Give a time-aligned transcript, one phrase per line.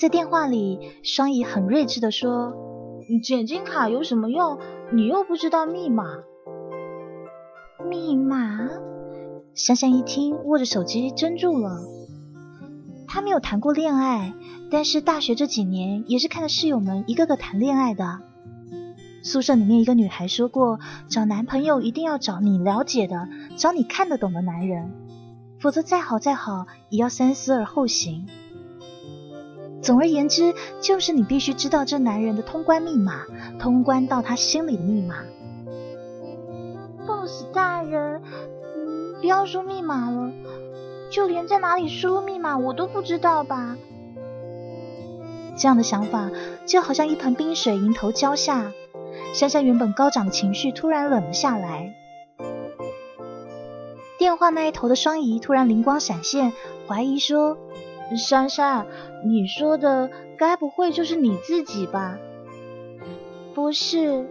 [0.00, 2.54] 在电话里，双姨很睿智的说
[3.22, 4.58] ：“剪金卡有什么用？
[4.94, 6.04] 你又不知道密码。”
[7.86, 8.70] 密码？
[9.52, 11.82] 香香一听，握着手机怔住了。
[13.06, 14.32] 她没有谈过恋爱，
[14.70, 18.20] 但是大学这几年也是看着室友们一个个谈恋爱的。
[19.22, 20.78] 宿舍里面一个女孩说过，
[21.10, 23.28] 找男朋友一定要找你了解的，
[23.58, 24.94] 找你看得懂的男人，
[25.58, 28.26] 否则再好再好也要三思而后行。
[29.82, 33.26] 总而言之，就是你必须知道这男人的通关密码，
[33.58, 35.16] 通关到他心里的密码。
[37.06, 38.20] boss 大人，
[39.20, 40.30] 不要说密码了，
[41.10, 43.76] 就连在哪里输入密码我都不知道吧？
[45.56, 46.30] 这样的想法
[46.66, 48.72] 就好像一盆冰水迎头浇下。
[49.32, 51.94] 珊珊原本高涨的情绪突然冷了下来。
[54.18, 56.52] 电话那一头的双姨突然灵光闪现，
[56.86, 57.56] 怀疑说
[58.16, 58.86] ：“珊珊，
[59.24, 62.18] 你说的该不会就是你自己吧
[63.54, 64.28] ？”“不是。”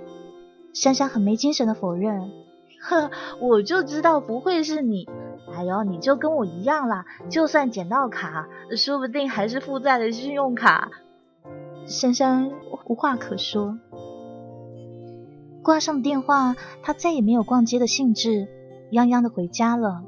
[0.74, 2.32] 珊珊很没精神的否认。
[2.82, 5.08] “呵，我就知道不会是你。
[5.54, 10.92] 哎呦，你就跟我一样啦，就算捡到卡，说不定还是负债的信用卡。”
[11.86, 12.52] 珊珊
[12.86, 13.78] 无话可说。
[15.64, 18.48] 挂上电话，他再也没有逛街的兴致，
[18.92, 20.04] 泱泱的回家了。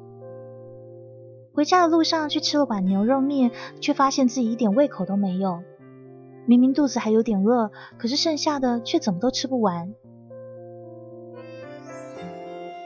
[1.62, 5.62] 回家的路上，去吃了碗牛肉面，却发现自己一点胃口都没有。
[6.48, 9.94] 明明肚子还有点饿，可是剩下的却怎么都吃不完。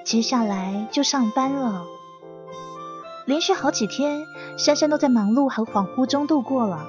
[0.04, 1.86] 接下来就上班了，
[3.26, 4.26] 连续好几天，
[4.58, 6.86] 珊珊都在忙碌和恍惚中度过了。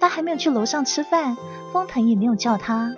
[0.00, 1.38] 他还没有去楼上吃饭，
[1.72, 2.94] 封腾也没有叫他。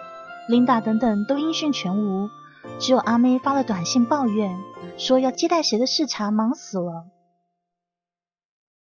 [0.48, 2.28] 琳达等等都音讯全无，
[2.78, 4.58] 只有阿妹发了短信抱怨，
[4.98, 7.06] 说要接待谁的视察，忙死了。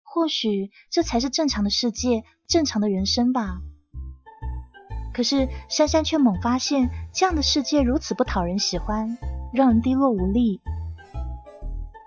[0.03, 3.59] 或许这才是正常的世界，正常的人生吧。
[5.13, 9.17] 可是珊珊却猛发现，这样的世界如此不讨人喜欢，
[9.53, 10.61] 让人低落无力。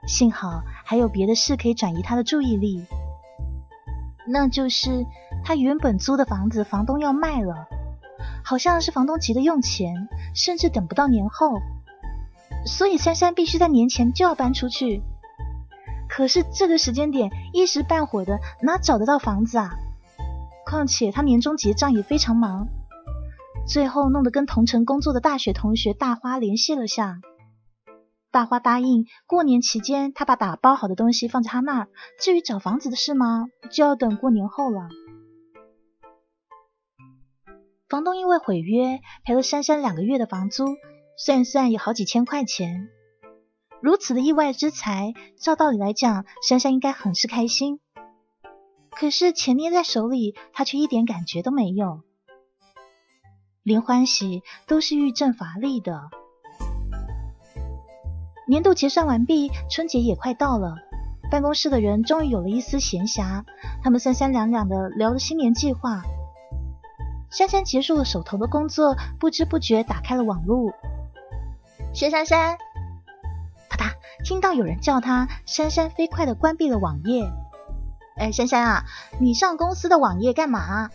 [0.06, 2.84] 幸好还有别的事可以转移她的注意力，
[4.26, 5.04] 那就是
[5.44, 7.69] 她原本租的房子，房东要卖了。
[8.44, 11.60] 好像是房东急着用钱，甚至等不到年后，
[12.66, 15.02] 所以珊珊必须在年前就要搬出去。
[16.08, 19.70] 可是这个时间点一时半会的哪找得到房子啊？
[20.66, 22.68] 况且他年终结账也非常忙，
[23.66, 27.20] 最后弄得跟同城工作的大学同学大花联系了下。
[28.30, 34.88] 大花答应过年期间他把打包好的东西放在他那儿，至于找房子的事吗，就要等过年后了。
[37.92, 40.64] 房东因为毁约赔了珊珊两个月的房租，
[41.19, 42.88] 算一算有好几千块钱。
[43.82, 47.81] 如此的意外之财，照道理来讲，珊珊应该很是开心。
[48.92, 52.00] 可是钱捏在手里，她却一点感觉都没有，
[53.62, 56.08] 连欢喜都是欲振乏力的。
[58.48, 60.76] 年度结算完毕，春节也快到了，
[61.31, 63.44] 办公室的人终于有了一丝闲暇，
[63.84, 66.02] 他们三三两两的聊了新年计划。
[67.32, 70.75] 珊珊结束了手头的工作，不知不觉打开了网络。
[71.94, 72.59] 薛珊珊，
[73.70, 77.25] 啪嗒，听到有人叫她，珊珊飞快的关闭了网页。
[78.16, 78.84] 哎，珊珊啊，
[79.19, 80.91] 你上公司的网页干嘛？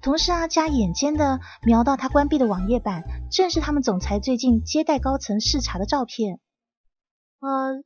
[0.00, 6.38] 同事阿佳眼尖的瞄到他关闭的网页版，正是他们总裁最近接待高层视察的照片。
[7.40, 7.82] 呃，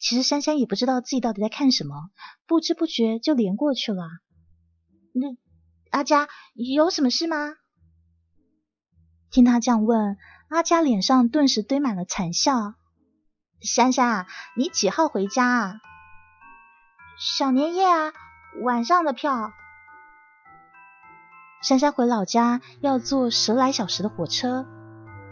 [0.00, 2.10] 其实珊珊也不知道自己到底在看什么，
[2.48, 4.02] 不知不觉就连过去了。
[5.12, 5.36] 那。
[5.92, 7.54] 阿佳，有什么事吗？
[9.30, 10.16] 听他这样问，
[10.48, 12.74] 阿佳脸上顿时堆满了惨笑。
[13.60, 14.26] 珊珊，
[14.56, 15.80] 你几号回家啊？
[17.18, 18.14] 小年夜啊，
[18.62, 19.52] 晚上的票。
[21.62, 24.66] 珊珊回老家要坐十来小时的火车，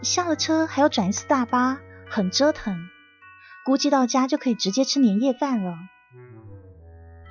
[0.03, 2.77] 下了车还要转一次大巴，很折腾。
[3.65, 5.73] 估计到家就可以直接吃年夜饭了。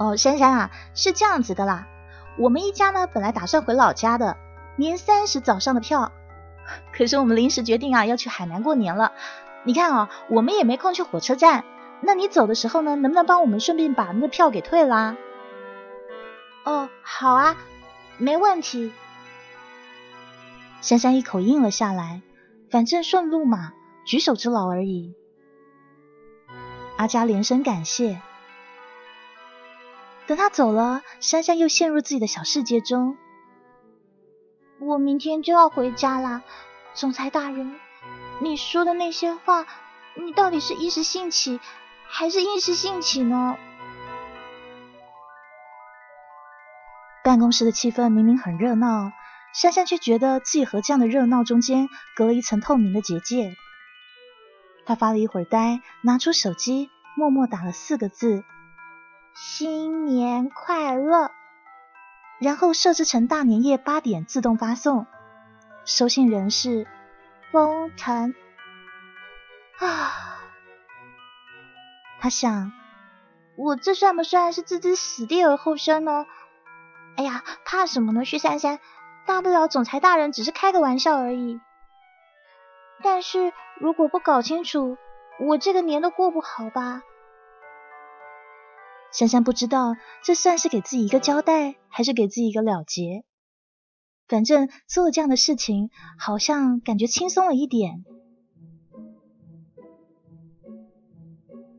[0.00, 1.87] 哦，珊珊啊，是这样子的啦。
[2.38, 4.37] 我们一家呢，本来打算回老家的，
[4.77, 6.12] 年三十早上的票，
[6.93, 9.12] 可是我们临时决定啊，要去海南过年了。
[9.65, 11.65] 你看啊，我们也没空去火车站。
[12.03, 15.17] 那你走的时候呢，能不能帮我们顺便把那票给退啦？
[16.65, 17.56] 哦，好啊，
[18.17, 18.93] 没问题。
[20.81, 22.23] 珊珊一口应了下来，
[22.71, 23.75] 反正顺路嘛，
[24.06, 25.15] 举手之劳而已。
[26.97, 28.23] 阿佳连声感谢。
[30.31, 33.19] 等他走了，珊珊又陷入自己的小世界中。
[34.79, 36.44] 我明天就要回家啦，
[36.94, 37.75] 总裁大人，
[38.41, 39.67] 你说的那些话，
[40.15, 41.59] 你到底是一时兴起，
[42.06, 43.56] 还是一时兴起呢？
[47.25, 49.11] 办公室的气氛明明很热闹，
[49.53, 53.56] 珊珊却觉得自己和这样的热闹中间隔了一层透明的结界。
[54.87, 58.44] 她发了一会儿呆，拿出手机，默默打了四个字
[59.35, 61.31] ：“新年快乐。”
[62.41, 65.06] 然后设置成大年夜八点自动发送。
[65.85, 66.87] 收信人是
[67.53, 68.35] 风尘。
[69.79, 70.38] 啊，
[72.21, 72.73] 他想，
[73.56, 76.26] 我这算不算是置之死地而后生呢？
[77.17, 78.25] 哎呀，怕什么呢？
[78.25, 78.79] 薛珊珊，
[79.26, 81.61] 大不了总裁大人只是开个玩笑而已。
[83.03, 84.97] 但是如果不搞清楚，
[85.41, 87.03] 我这个年都过不好吧？
[89.12, 93.25] 珊珊不知道这算是给自己一个交代，还是给自己一个了结。
[94.29, 98.05] 反正做了这样的事情，好像感觉轻松了一点。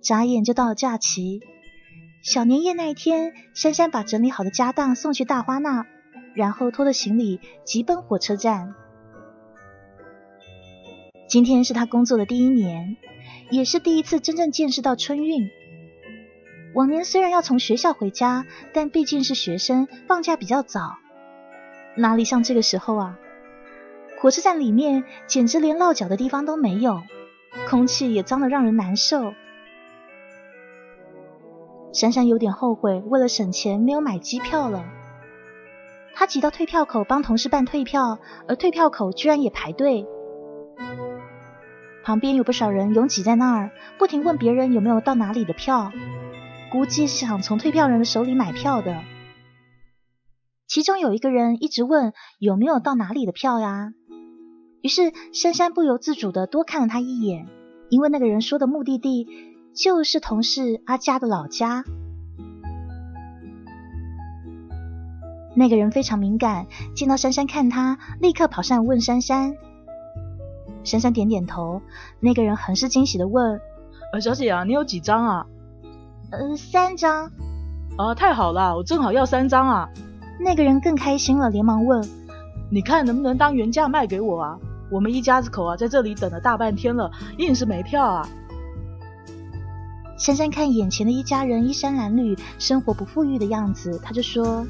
[0.01, 1.39] 眨眼就到了假期，
[2.22, 5.86] 小年夜那一天，珊珊把整理好的家当送去大花那，
[6.33, 8.74] 然后拖着行李急奔火车站。
[11.30, 12.98] 今天是他工作的第一年，
[13.50, 15.50] 也是第一次真正见识到春运。
[16.73, 20.95] 往年虽然要从学校回家，但毕竟是学生，放假比较早，
[21.95, 23.18] 哪里像这个时候啊？
[24.19, 27.01] 火车站里面简直连落脚的地方都没有，
[27.68, 29.33] 空气也脏得让人难受。
[31.91, 34.85] 珊珊有点后悔，为了省钱没有买机票了。
[36.13, 40.06] 她挤到退票口帮同事办退票，而退票口居然也排队。
[42.03, 45.91] 旁边有不少人拥挤在那儿，不停问别人有没有到哪里的票，
[46.71, 49.01] 估计是想从退票人的手里买票的。
[50.68, 53.91] 其中有一个人一直问有没有到哪里的票呀，
[54.81, 57.47] 于是珊珊不由自主的多看了他一眼，
[57.89, 59.27] 因为那个人说的目的地。
[59.73, 61.85] 就是同事阿佳的老家。
[65.56, 69.56] 那个人非常敏感，见到珊珊看他，立刻跑上问珊珊。
[70.83, 71.81] 珊珊点点头。
[72.19, 73.62] 那个人很是惊喜的问
[74.12, 75.45] ：“呃，小姐啊，你有几张啊
[76.31, 77.30] ？”“呃，三张。
[77.98, 79.89] ”“啊，太好了，我正好要三张啊。”
[80.39, 82.04] 那个人更开心了，连忙问
[82.72, 84.57] ：“你看能不能当原价卖给我啊？
[84.89, 88.28] 我们一家子口啊，在这里等了大半天了，硬是没票啊。”
[90.18, 94.66] 珊珊看眼前的一家人衣衫褴褛、生活不富裕的样子，他就说：“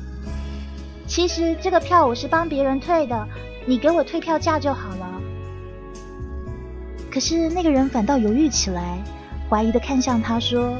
[1.07, 3.27] 其实这个票我是帮别人退的，
[3.65, 5.07] 你给我退票价就好了。”
[7.11, 8.97] 可是那个人反倒犹豫起来，
[9.49, 10.77] 怀疑的看向他说：“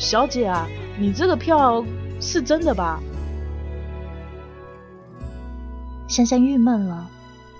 [0.00, 0.66] 小姐啊，
[0.98, 1.84] 你这个票
[2.20, 2.98] 是真的吧？”
[6.08, 7.06] 珊珊郁闷了，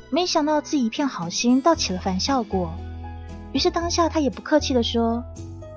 [0.09, 2.73] 没想到自己一片好心倒起了反效果，
[3.53, 5.23] 于是当下她也不客气的说。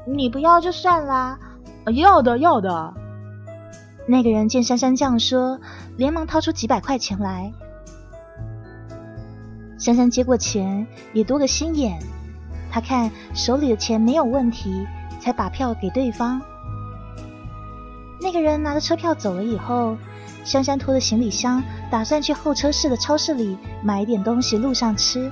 [0.05, 1.37] 你不要就算啦，
[1.93, 2.93] 要的要的。
[4.05, 5.59] 那个人见珊珊这样说，
[5.97, 7.53] 连忙掏出几百块钱来。
[9.77, 11.99] 珊珊接过钱，也多个心眼，
[12.71, 14.85] 他看手里的钱没有问题，
[15.19, 16.41] 才把票给对方。
[18.23, 19.97] 那个人拿着车票走了以后，
[20.45, 21.61] 珊珊拖着行李箱，
[21.91, 25.29] 打算去候车室的超市里买一点东西，路上吃。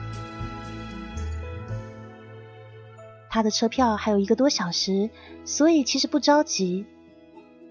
[3.29, 5.09] 他的车票还有一个多小时，
[5.45, 6.85] 所以其实不着急，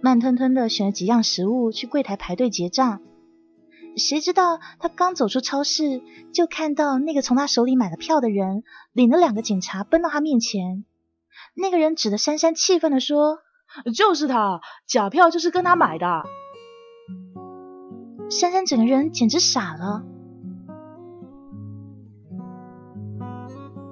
[0.00, 3.02] 慢吞吞的选了几样食物去柜台排队结账。
[3.99, 6.00] 谁知道他刚走出超市，
[6.33, 8.62] 就看到那个从他手里买了票的人
[8.95, 10.87] 领了两个警察奔到他面前。
[11.52, 13.40] 那个人指着珊珊，气愤的说
[13.95, 16.23] ：“就是他，假票就是跟他买的。”
[18.31, 20.05] 珊珊整个人简直傻了。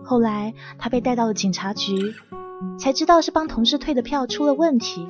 [0.05, 2.15] 后来他被带到了警察局，
[2.79, 5.07] 才知道是帮同事退的票出了问题。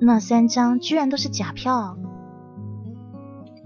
[0.00, 1.96] 那三张居然都是假票。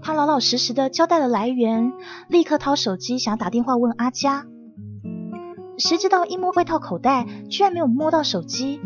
[0.01, 1.91] 他老老实实的交代了来源，
[2.29, 4.45] 立刻掏手机想打电话问阿佳。
[5.77, 8.79] 谁知道一摸外套口袋，居然没有摸到手机。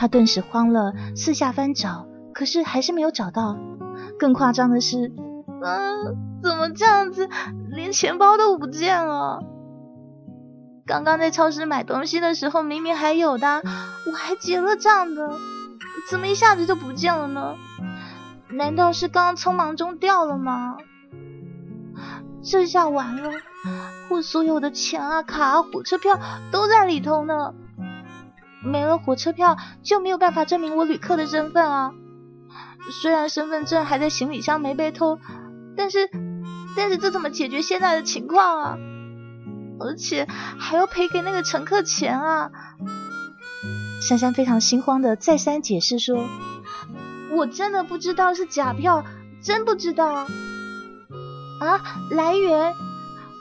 [0.00, 3.58] 他顿时慌了，四下翻找，可是还是没有找到。
[4.18, 5.12] 更夸张的是，
[5.62, 7.28] 嗯，怎么这样子，
[7.68, 9.40] 连钱包都不见了？
[10.86, 13.60] 刚刚在超市买东西的时候，明明还有的，
[14.06, 15.32] 我还结了账的，
[16.08, 17.56] 怎么一下子就不见了呢？
[18.48, 20.78] 难道是刚刚匆忙中掉了吗？
[22.42, 23.30] 这下完了，
[24.08, 26.18] 我所有的钱啊、卡啊、火车票
[26.50, 27.52] 都在里头呢。
[28.64, 31.92] 没了火车票，就没有办法证明我旅客的身份啊。
[33.02, 35.18] 虽然身份证还在行李箱没被偷，
[35.76, 36.08] 但是，
[36.76, 38.76] 但是这怎么解决现在的情况啊？
[39.78, 40.26] 而且
[40.58, 42.50] 还要赔给那个乘客钱啊！
[44.02, 46.26] 珊珊非常心慌的再三解释说
[47.32, 49.04] ：“我真的不知道是假票，
[49.42, 50.26] 真不知道。
[51.60, 52.74] 啊，来源，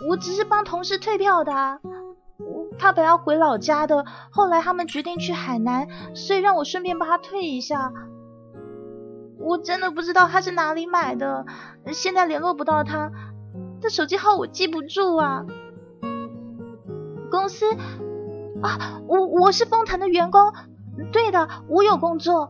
[0.09, 1.79] 我只是帮同事退票的。
[2.77, 7.91] 他本要回老家的，后来他们决定去海南，所以让我顺便帮他退一下。
[9.37, 11.45] 我真的不知道他是哪里买的，
[11.91, 13.11] 现在联络不到他，
[13.81, 15.45] 他手机号我记不住啊。
[17.31, 17.65] 公司
[18.61, 20.53] 啊，我我是丰腾的员工，
[21.11, 22.49] 对的，我有工作，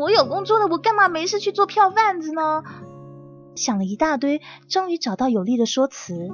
[0.00, 2.62] 我有工作的，我干嘛没事去做票贩子呢？
[3.54, 6.30] 想了一大堆，终于找到有力的说辞。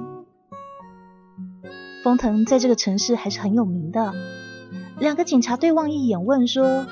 [2.03, 4.13] 丰腾在这个城市还是很有名的。
[4.99, 6.85] 两个警察对望一眼，问说：“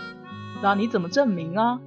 [0.63, 1.81] 那你怎么证明啊？”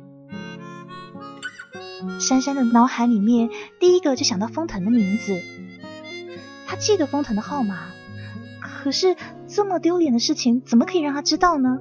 [2.20, 3.48] 珊珊的脑海里面
[3.80, 5.40] 第一个就想到封腾的名字，
[6.66, 7.78] 他记得封腾的号码，
[8.60, 9.16] 可是
[9.48, 11.78] 这么丢脸的事情怎么可以让他知道呢？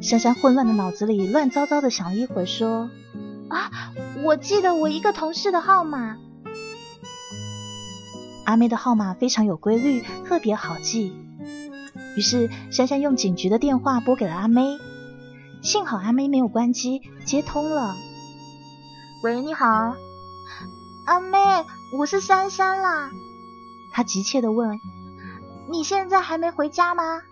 [0.00, 2.88] 珊珊混乱的脑子里乱糟糟的想了一会儿，说
[3.50, 6.18] ：“啊，我记得我一个同事的号码。”
[8.46, 11.12] 阿妹的号码非常有规律，特别好记。
[12.16, 14.78] 于是珊珊用警局的电话拨给了阿妹，
[15.62, 17.96] 幸好阿妹没有关机，接通了。
[19.24, 19.66] 喂，你好，
[21.06, 21.38] 阿妹，
[21.98, 23.10] 我是珊珊啦。
[23.92, 24.78] 她急切地问
[25.68, 27.22] ：“你现在还没回家吗？”“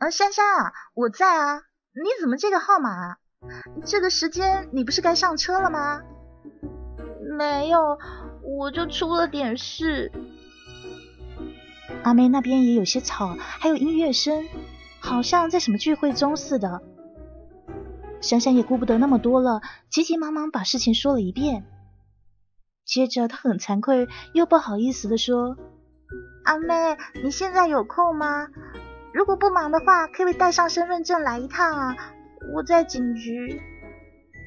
[0.00, 1.62] 呃，珊珊啊，我在啊。
[1.94, 3.18] 你怎么这个号码？
[3.84, 6.00] 这个时间你不是该上车了吗
[7.36, 7.98] ？”“没有。”
[8.42, 10.10] 我就出了点事。
[12.02, 14.44] 阿妹那边也有些吵，还有音乐声，
[15.00, 16.82] 好像在什么聚会中似的。
[18.20, 21.64] 珊珊也顾不得那么多了，急急忙忙把事情说了一遍。
[22.84, 25.56] 接着她很惭愧又不好意思的说
[26.44, 28.48] ：“阿妹，你现在有空吗？
[29.12, 31.96] 如果不忙的话，可以带上身份证来一趟啊。
[32.54, 33.60] 我在警局。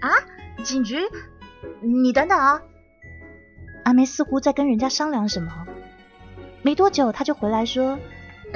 [0.01, 0.11] 啊，
[0.63, 0.97] 警局？
[1.81, 2.61] 你等等啊。”
[3.85, 5.67] 阿梅似乎在跟人家商量什么，
[6.63, 7.99] 没多久他就回来说：“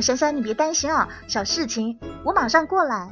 [0.01, 3.11] 珊珊，你别担心啊，小事情，我马上过来。”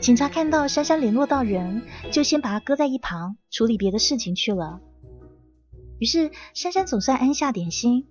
[0.00, 4.80] 警察看到珊珊联络到人，就先把她搁在一旁，处理别的事情去了。
[5.98, 8.06] 于是珊珊总算安下点心，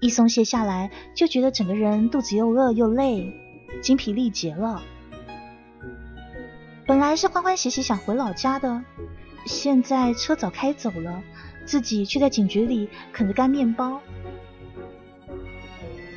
[0.00, 3.34] 一松懈下来，就觉得整个人肚子又饿又累，
[3.82, 4.80] 精疲力竭了。
[6.86, 8.84] 本来是欢欢喜喜想回老家的。
[9.46, 11.22] 现在车早开走了，
[11.66, 14.00] 自己却在警局里啃着干面包。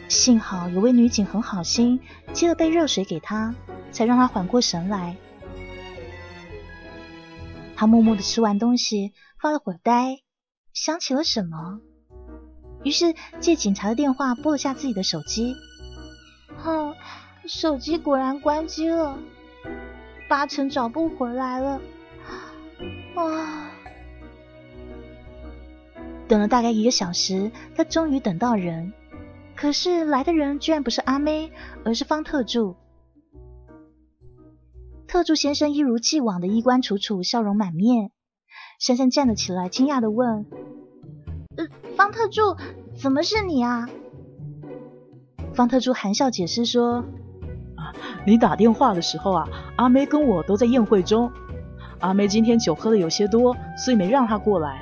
[0.07, 1.99] 幸好有位女警很好心，
[2.31, 3.53] 接了杯热水给他，
[3.91, 5.17] 才让他缓过神来。
[7.75, 10.19] 他默默的吃完东西，发了会呆，
[10.73, 11.81] 想起了什么，
[12.83, 15.55] 于是借警察的电话拨了下自己的手机。
[16.55, 16.95] 哼，
[17.45, 19.19] 手机果然关机了，
[20.29, 21.81] 八成找不回来了。
[23.15, 23.71] 啊！
[26.27, 28.93] 等了大概一个小时，他终于等到人。
[29.55, 31.51] 可是来的人居然不是阿妹，
[31.83, 32.75] 而是方特助。
[35.07, 38.11] 特助先生一如既往的衣冠楚楚，笑容满面。
[38.79, 40.45] 珊珊站了起来，惊讶的问
[41.57, 41.65] ：“呃，
[41.95, 42.41] 方特助，
[42.95, 43.89] 怎么是你啊？”
[45.55, 47.05] 方特助含笑解释说
[47.77, 47.95] ：“啊，
[48.27, 51.31] 你打电话的时候啊，阿妹跟我都在宴会中。”
[51.99, 54.81] 阿妹今天酒喝的有些多，所以没让她过来。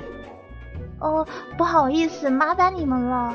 [0.98, 3.34] 哦，不好意思，麻烦你们了。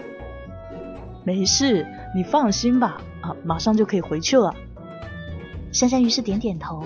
[1.23, 1.85] 没事，
[2.15, 3.01] 你放心吧。
[3.21, 4.53] 啊，马上就可以回去了。
[5.71, 6.83] 珊珊于是点点头。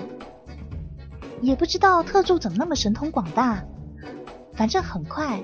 [1.40, 3.62] 也不知道特助怎么那么神通广大，
[4.54, 5.40] 反正很快，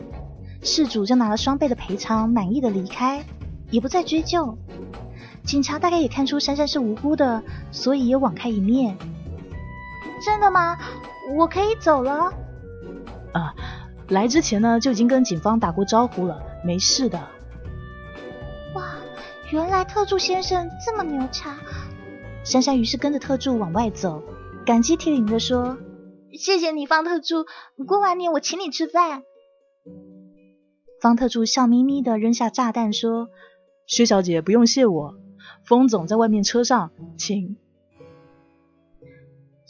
[0.62, 3.22] 事主就拿了双倍的赔偿，满意的离开，
[3.70, 4.56] 也不再追究。
[5.44, 8.96] 警察大概也看出珊珊是无辜的，所以也网开一面。
[10.24, 10.78] 真的吗？
[11.36, 12.32] 我可以走了。
[13.32, 13.54] 啊，
[14.08, 17.18] 来之前呢就已经跟警方打过招呼了，没事的。
[18.74, 18.94] 哇，
[19.50, 21.56] 原来特助先生这么牛叉！
[22.44, 24.22] 珊珊于是跟着特助往外走，
[24.66, 25.78] 感激涕零的说
[26.36, 27.46] ：“谢谢你，方特助，
[27.86, 29.22] 过完年我请你吃饭。”
[31.00, 33.28] 方特助笑眯眯的扔下炸弹说
[33.86, 35.14] ：“薛小姐不用谢我，
[35.64, 37.56] 风总在外面车上，请。”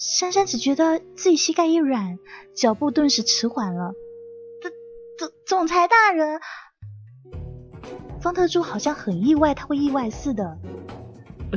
[0.04, 2.18] 珊珊只觉得自己膝盖一软，
[2.54, 3.94] 脚步顿时迟缓了。
[4.60, 4.72] 总
[5.16, 6.40] 总总裁大人，
[8.20, 10.58] 方特助好像很意外他会意外似的。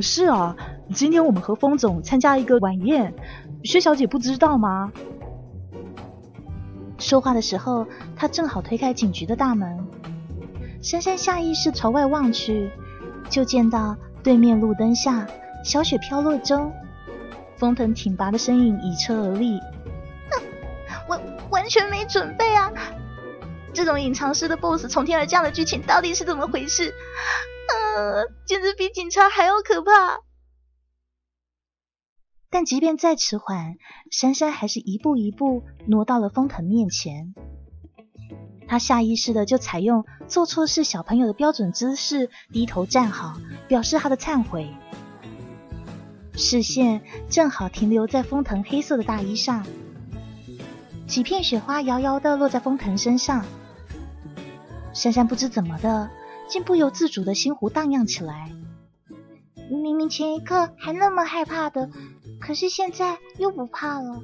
[0.00, 0.56] 是啊，
[0.94, 3.12] 今天我们和风总参加一个晚宴，
[3.64, 4.92] 薛小姐不知道吗？
[6.98, 7.84] 说话的时候，
[8.14, 9.76] 他正好推开警局的大门。
[10.80, 12.70] 珊珊下意识朝外望去，
[13.28, 15.26] 就见到对面路灯下。
[15.64, 16.72] 小雪飘落中，
[17.56, 19.60] 风腾挺拔的身影倚车而立。
[21.08, 21.20] 完
[21.50, 22.72] 完全没准备啊！
[23.72, 26.94] 这种隐藏式的 BOSS 从天而降的剧情到底是怎么回事？
[27.96, 30.20] 呃，简直比警察还要可怕。
[32.48, 33.74] 但即便再迟缓，
[34.10, 37.34] 珊珊还是一步一步挪到了风腾面前。
[38.68, 43.34] 他下意识的就采用做错事小朋友的标准姿势，低头站好，
[43.68, 44.74] 表示他的忏悔。
[46.36, 47.00] 视线
[47.30, 49.66] 正好停留在封腾黑色的大衣上，
[51.06, 53.44] 几片雪花摇摇的落在封腾身上。
[54.92, 56.10] 珊珊不知怎么的，
[56.48, 58.50] 竟不由自主的心湖荡漾起来。
[59.70, 61.90] 明明前一刻还那么害怕的，
[62.38, 64.20] 可是现在又不怕了。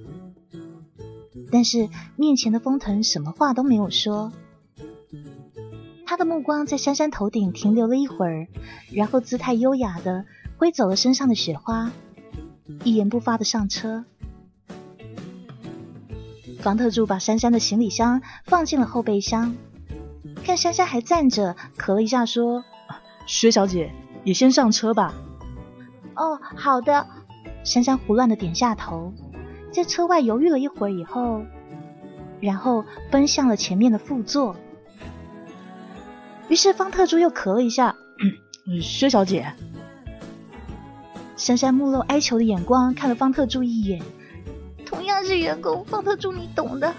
[1.50, 4.32] 但是面前的封腾什么话都没有说，
[6.06, 8.46] 他的目光在珊珊头顶停留了一会儿，
[8.92, 10.24] 然后姿态优雅的
[10.62, 11.90] 挥走了身上的雪花，
[12.84, 14.04] 一言不发的上车。
[16.60, 19.56] 房特助把珊珊的行李箱放进了后备箱，
[20.44, 22.62] 看珊珊还站着，咳了一下说
[23.26, 23.92] ：“薛小姐，
[24.22, 25.12] 也先上车吧。
[26.14, 27.08] ”“哦，好的。”
[27.66, 29.12] 珊珊胡乱的点下头。
[29.72, 31.42] 在车外犹豫了一会儿以后，
[32.40, 34.54] 然后奔向了前面的副座。
[36.46, 37.96] 于是方特助又咳了一下
[38.80, 39.52] ：“薛小姐。”
[41.42, 44.00] 珊珊目露哀求的眼光看了方特助一眼。
[44.86, 46.94] 同样是员工，方特助你懂的。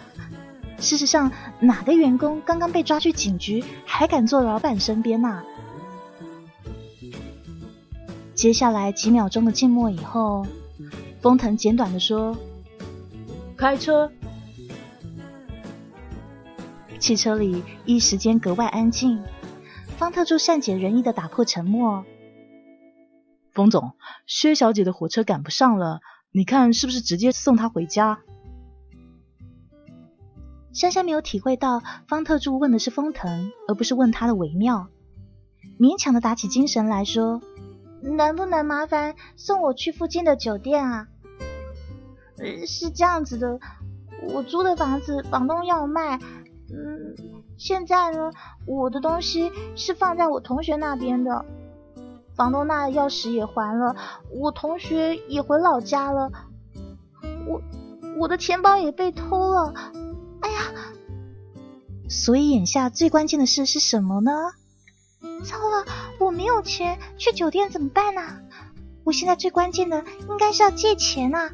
[0.79, 1.31] 事实上，
[1.61, 5.41] 哪个员工刚刚被抓去警局，还敢坐老板身边呐？
[8.35, 10.45] 接下来几秒钟的静默以后，
[11.21, 12.35] 封腾简短的说。
[13.55, 14.11] 开车。
[16.99, 19.23] 汽车里一时间格外安静。
[19.97, 22.03] 方特助善解人意的打破沉默。
[23.53, 23.93] 冯总，
[24.25, 28.19] 薛小姐的火车赶不上了，你看是不是直接送她回家？
[30.73, 34.87] 珊珊没有体会到方特助问的是风腾，而不是问他的微妙，
[35.79, 37.41] 勉强的打起精神来说
[38.01, 41.07] ：“能不能麻烦送我去附近的酒店啊？”
[42.65, 43.59] 是这样子的，
[44.33, 47.15] 我租的房子房东要卖，嗯，
[47.55, 48.31] 现在呢，
[48.65, 51.45] 我的东西是放在我同学那边的，
[52.35, 53.95] 房东那钥匙也还了，
[54.31, 56.31] 我同学也回老家了，
[57.47, 57.61] 我
[58.19, 59.73] 我的钱包也被偷了，
[60.41, 60.73] 哎呀，
[62.09, 64.31] 所以眼下最关键的事是什么呢？
[65.43, 65.85] 糟了，
[66.19, 68.21] 我没有钱，去酒店怎么办呢？
[69.03, 71.51] 我现在最关键的应该是要借钱啊。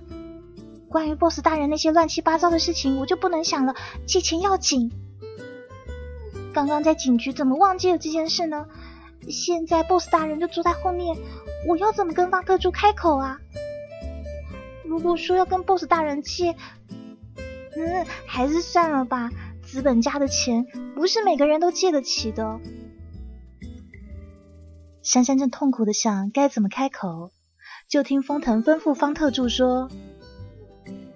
[0.88, 3.76] 关于 boss 大人那些乱七八糟的事情，我就不能想了。
[4.08, 4.92] 借钱要紧。
[6.54, 8.66] 刚刚在警局怎么忘记了这件事呢？
[9.30, 11.16] 现在 boss 大人就坐在后面，
[11.68, 13.40] 我要怎么跟方特助开口啊？
[14.84, 16.56] 如果说要跟 boss 大人借，
[17.76, 19.30] 嗯，还是算了吧。
[19.62, 20.66] 资本家的钱
[20.96, 22.60] 不是每个人都借得起的。
[25.04, 27.32] 珊珊正痛苦的想该怎么开口，
[27.88, 29.90] 就听风腾吩咐方特助说。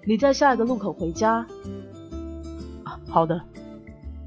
[0.06, 1.46] 你在下一个路口回家。
[2.84, 3.40] 啊，好的。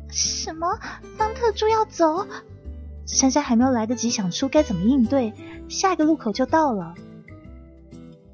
[0.10, 0.78] 什么？
[1.18, 2.28] 方特助要走？
[3.08, 5.34] 珊珊还没有来得及想出该怎么应对，
[5.70, 6.94] 下一个路口就到了。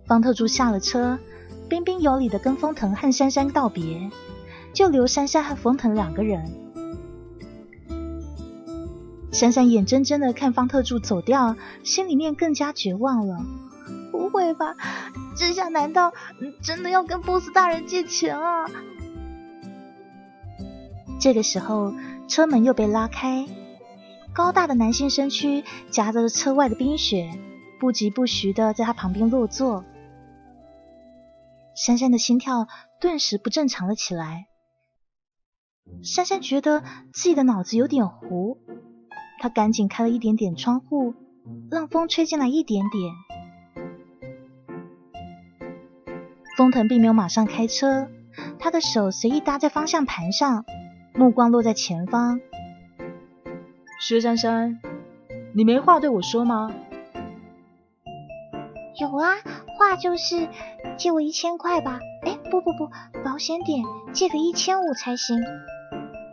[0.05, 1.19] 方特助下了车，
[1.69, 4.09] 彬彬有礼的跟封腾和珊珊道别，
[4.73, 6.51] 就留珊珊和封腾两个人。
[9.31, 13.45] 珊珊眼睁睁的看方特助走掉，心里面更加绝望了。
[14.12, 14.75] 不会吧？
[15.36, 16.13] 这下难道
[16.62, 18.65] 真的要跟 boss 大人借钱啊？
[21.19, 21.93] 这个时候，
[22.27, 23.47] 车门又被拉开，
[24.34, 27.30] 高大的男性身躯夹着车外的冰雪，
[27.80, 29.86] 不疾不徐的在他旁边落座。
[31.76, 32.67] 珊珊的心跳
[33.00, 34.48] 顿时不正常了起来。
[36.02, 36.82] 珊珊觉得
[37.13, 38.58] 自己的脑子有点糊，
[39.39, 41.13] 她赶紧开了一点点窗户，
[41.69, 43.13] 让风吹进来一点点。
[46.58, 48.08] 风腾并没有马上开车，
[48.60, 50.65] 他的手随意搭在方向盘上，
[51.13, 52.39] 目光落在前方。
[54.05, 54.81] 薛珊珊，
[55.53, 56.69] 你没话对我说吗？
[58.99, 59.35] 有啊，
[59.79, 60.49] 话就是
[60.97, 62.01] 借我一千块吧。
[62.23, 62.89] 哎，不不不，
[63.23, 65.41] 保险点，借个一千五才行。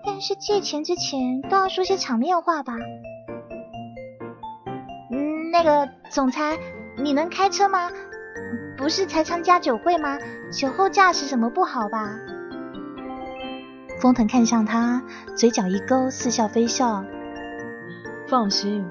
[0.05, 2.75] 但是借钱之前都要说些场面话吧。
[5.13, 6.59] 嗯，那个总裁，
[6.97, 7.89] 你能开车吗？
[8.77, 10.19] 不是才参加酒会吗？
[10.53, 12.17] 酒后驾驶什么不好吧？
[14.01, 15.05] 封腾看向他，
[15.37, 17.05] 嘴角一勾，似笑非笑。
[18.31, 18.87] 放心，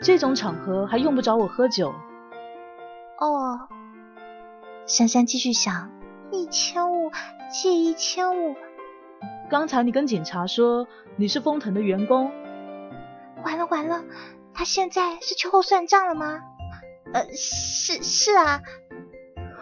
[0.00, 1.94] 这种场合还用不着我喝酒。
[3.20, 3.68] 哦，
[4.86, 5.90] 珊珊继续想，
[6.32, 7.10] 一千五
[7.52, 8.56] 借一千五。
[9.50, 12.32] 刚才你跟警察说你是丰腾的员工，
[13.44, 14.04] 完了完了，
[14.54, 16.40] 他现在是秋后算账了吗？
[17.12, 18.62] 呃，是是啊。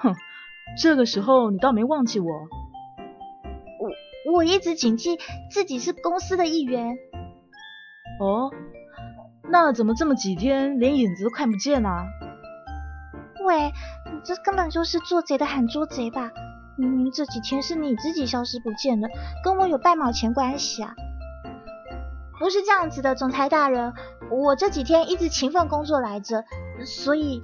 [0.02, 0.14] 哼，
[0.80, 2.26] 这个时候你倒没忘记我。
[3.80, 5.18] 我我一直谨记
[5.50, 6.96] 自己是公司的一员。
[8.20, 8.52] 哦，
[9.48, 11.88] 那怎么这么几天连影子都看不见呢？
[13.44, 13.72] 喂，
[14.12, 16.30] 你这根本就是做贼的喊捉贼吧？
[16.76, 19.08] 明明这几天是你自己消失不见的，
[19.44, 20.94] 跟我有半毛钱关系啊？
[22.38, 23.94] 不是这样子的，总裁大人，
[24.30, 26.44] 我这几天一直勤奋工作来着，
[26.84, 27.40] 所以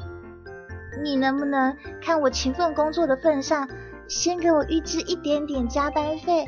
[1.02, 3.68] 你能不能看我勤奋工作的份上，
[4.08, 6.44] 先给我预支一点点加班费？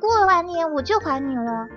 [0.00, 1.68] 过完年我就还你了。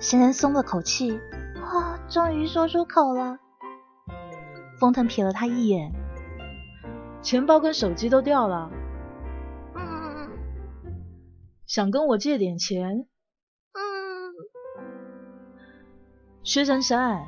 [0.00, 1.18] 珊珊松了口气，
[1.56, 3.38] 啊，终于说出口了。
[4.78, 5.92] 风腾瞥了他一眼，
[7.22, 8.70] 钱包跟手机都掉了。
[9.74, 10.30] 嗯。
[11.66, 13.06] 想跟我借点钱？
[13.72, 13.80] 嗯。
[16.42, 17.26] 薛珊珊，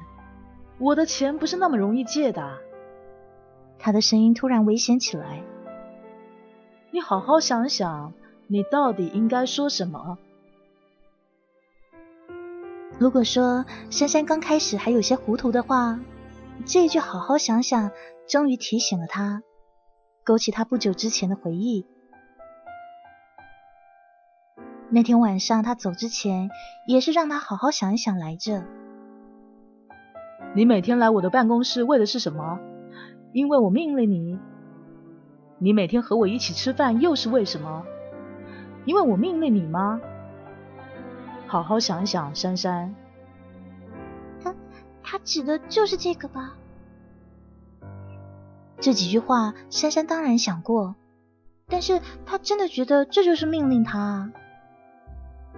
[0.79, 2.59] 我的钱不是那么容易借的。
[3.79, 5.42] 他的声音突然危险起来。
[6.90, 8.12] 你好好想想，
[8.48, 10.18] 你到底应该说什么？
[12.98, 16.00] 如果说珊珊刚开始还有些糊涂的话，
[16.64, 17.90] 这一句“好好想想”
[18.26, 19.42] 终于提醒了他，
[20.24, 21.87] 勾起他不久之前的回忆。
[24.88, 26.48] 那天晚上他走之前，
[26.87, 28.64] 也是让他好好想一想来着。
[30.54, 32.59] 你每天来我的办公室为的是什么？
[33.35, 34.38] 因为我命令你。
[35.59, 37.85] 你每天和我一起吃饭又是为什么？
[38.87, 40.00] 因为我命令你吗？
[41.46, 42.94] 好好想一想，珊珊。
[44.42, 44.54] 他
[45.02, 46.54] 他指的就是这个吧？
[48.80, 50.96] 这几句话，珊珊当然想过，
[51.68, 54.32] 但是他真的觉得这就是命令他啊，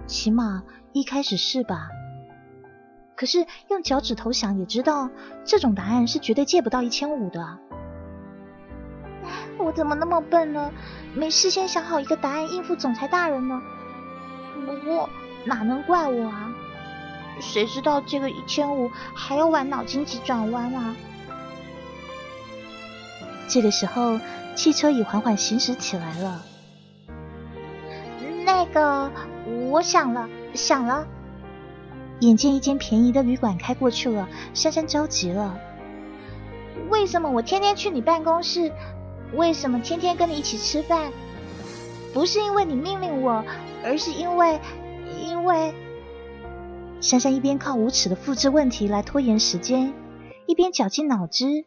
[0.07, 1.89] 起码一开始是吧？
[3.15, 5.09] 可是用脚趾头想也知道，
[5.43, 7.57] 这种答案是绝对借不到一千五的。
[9.57, 10.71] 我怎么那么笨呢？
[11.13, 13.61] 没事先想好一个答案应付总裁大人呢？
[14.65, 15.09] 不过。
[15.45, 16.53] 哪能怪我啊？
[17.41, 20.95] 谁知道这个一千五还要玩脑筋急转弯啊？
[23.47, 24.19] 这个时候，
[24.55, 26.43] 汽车已缓缓行驶起来了。
[28.45, 29.09] 那个，
[29.69, 31.07] 我想了，想了。
[32.19, 35.57] 眼见一间便宜的旅馆开过去了，珊珊着急了。
[36.89, 38.71] 为什么我天天去你办公室？
[39.33, 41.11] 为什么天天跟你一起吃饭？
[42.13, 43.45] 不是因为你命令我，
[43.83, 44.59] 而是因为……
[45.29, 45.75] 因为
[47.01, 49.93] 珊珊一边靠无耻的复制问题来拖延时间，
[50.47, 51.65] 一边绞尽脑汁，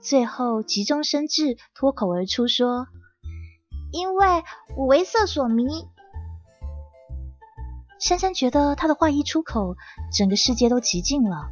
[0.00, 2.88] 最后急中生智，脱口而出说
[3.92, 4.42] ：“因为
[4.76, 5.86] 我为色所迷。”
[8.00, 9.76] 珊珊觉得他的话一出口，
[10.12, 11.46] 整个世界都极静了。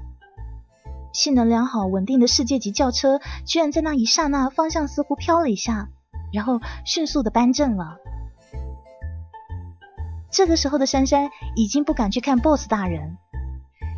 [1.13, 5.89] 性能良好、稳定的世界级轿车，居然在那一刹那方向似乎飘了一下，
[6.33, 7.99] 然后迅速的扳正了。
[10.31, 13.17] 这个时候的珊珊已经不敢去看 BOSS 大人，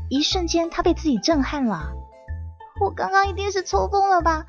[0.09, 1.93] 一瞬间她被自己震撼了。
[2.81, 4.47] 我刚刚一定是抽风了吧？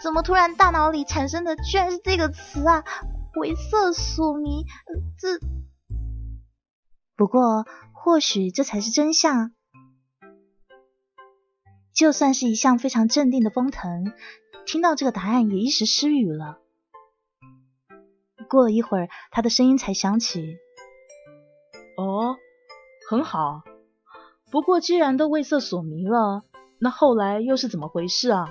[0.00, 2.82] 怎么突然大脑里产生的居然是这个词啊？
[3.36, 4.64] 为色所迷，
[5.18, 5.38] 这……
[7.14, 9.52] 不过或许这才是真相。
[11.92, 14.12] 就算是一向非常镇定的风腾，
[14.66, 16.58] 听到这个答案也一时失语了。
[18.48, 20.56] 过了一会儿，他的声音才响起。
[21.98, 22.36] 哦，
[23.10, 23.62] 很好。
[24.52, 26.44] 不过既然都为色所迷了，
[26.78, 28.48] 那后来又是怎么回事啊？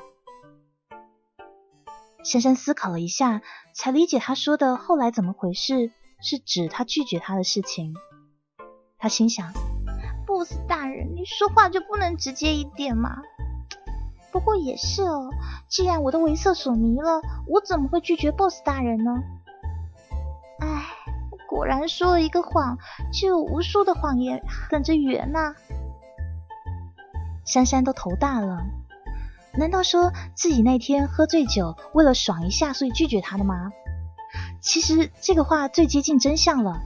[2.26, 3.42] 珊珊思考了一下，
[3.74, 7.96] 才理解他说的“后来怎么回事”是指他拒绝他的事情。
[8.98, 9.54] 他心想
[10.28, 13.22] ：“boss 大人，你说话就不能直接一点吗？”
[14.34, 15.30] 不过也是哦，
[15.70, 19.24] 既然我都为色所迷了，我怎么会拒绝 boss 大人呢？
[21.58, 22.78] 果然说了一个谎，
[23.12, 25.56] 就有无数的谎言等着圆呢！
[27.48, 28.60] 珊珊都头大了，
[29.58, 33.72] 难道说自己那天喝醉酒，为了爽一下，所以拒绝他的吗？
[34.62, 36.80] 其实这个话最接近真相了，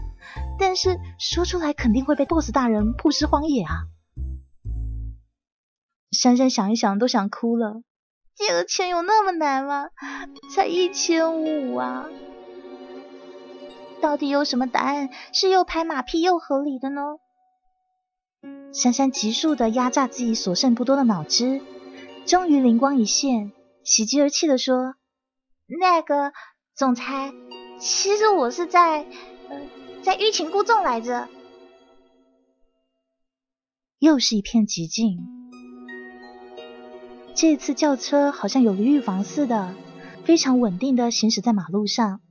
[0.58, 3.88] 但是说出来肯定会被 boss 大人曝尸荒野啊！
[6.14, 7.82] 珊珊想一想都想哭了，
[8.36, 9.90] 借个钱有那么难吗？
[10.56, 12.06] 才一千五啊！
[14.02, 17.02] 到底有什么答案是又拍马屁又合理的呢？
[18.74, 21.62] 珊珊急速的压榨自己所剩不多的脑汁，
[22.26, 23.52] 终于灵光一现，
[23.84, 24.96] 喜极而泣的说
[25.80, 26.34] ：“那个
[26.76, 27.32] 总裁，
[27.80, 29.06] 其实我是在
[30.02, 31.30] 在欲擒故纵来着。”
[34.00, 35.20] 又是一片寂静。
[37.36, 39.76] 这次轿车好像有了预防似的，
[40.26, 42.22] 非常稳定的行驶在马路上，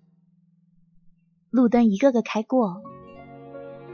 [1.51, 2.81] 路灯一个个开过，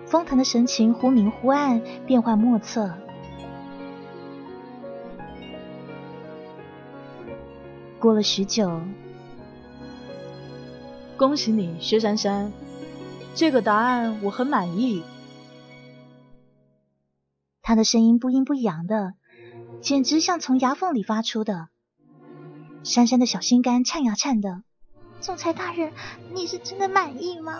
[0.07, 2.95] 风腾的神情忽明忽暗，变幻莫测。
[7.99, 8.83] 过了许久，
[11.17, 12.53] 恭喜你，薛珊珊，
[13.35, 15.03] 这个答案我很满意。
[17.63, 19.15] 他的声音不阴不阳的，
[19.81, 21.69] 简直像从牙缝里发出的。
[22.85, 24.63] 珊珊的小心肝颤呀颤的。
[25.27, 25.93] 总裁大人，
[26.33, 27.59] 你是真的满意吗？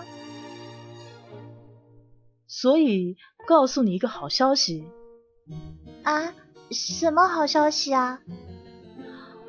[2.47, 4.87] 所以告诉你一个好消息。
[6.03, 6.33] 啊？
[6.71, 8.21] 什么好消息啊？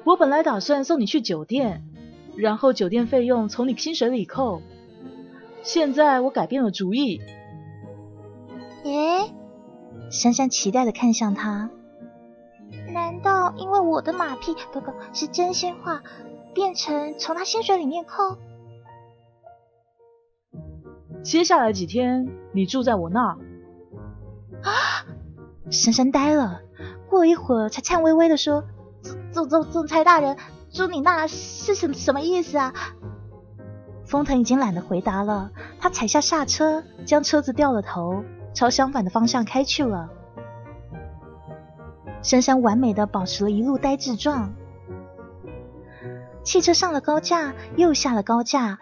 [0.02, 1.84] 我本来打算送你去酒店，
[2.36, 4.62] 然后酒店费用从你薪水里扣。
[5.62, 7.20] 现在我改变了主意。
[8.82, 9.32] 耶？
[10.10, 11.70] 珊珊期待的看向他，
[12.92, 16.02] 难道因为我的马屁不不是真心话，
[16.58, 18.36] 变成从他薪水里面扣？
[21.22, 23.38] 接下来几天你住在我那儿。
[24.64, 25.06] 啊！
[25.70, 26.60] 珊珊呆了，
[27.08, 28.64] 过了一会儿才颤巍巍的说
[29.30, 30.36] ：“总总总裁大人，
[30.72, 32.74] 住你那是什什么意思啊？”
[34.04, 38.24] 封腾已经懒得回答了，他踩下刹车，将车子掉了头。
[38.52, 40.08] 朝相反的方向开去了。
[42.20, 44.52] 珊珊完美的保持了一路呆滞状。
[46.48, 48.78] 汽车上了高架，又下了高架，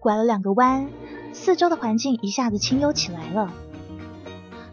[0.00, 0.88] 拐了两个弯，
[1.34, 3.52] 四周的环境一下子清幽起来了。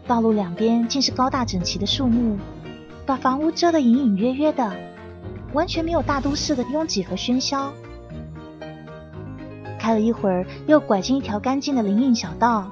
[0.06, 2.38] 道路两边尽是高大整齐的树木，
[3.04, 4.74] 把房屋遮得隐隐约约的，
[5.52, 7.74] 完全没有大都市的拥挤和喧嚣。
[9.78, 12.70] 开了一会儿，又拐进一条干净的林荫小道。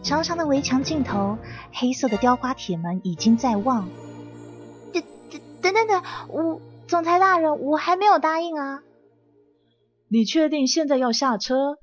[0.00, 1.36] 长长的围墙尽头，
[1.72, 3.88] 黑色的雕花铁门已经在望。
[4.92, 8.82] 等等等等等，我总裁大人，我还没有答应啊！
[10.10, 11.76] 你确定现在要下车？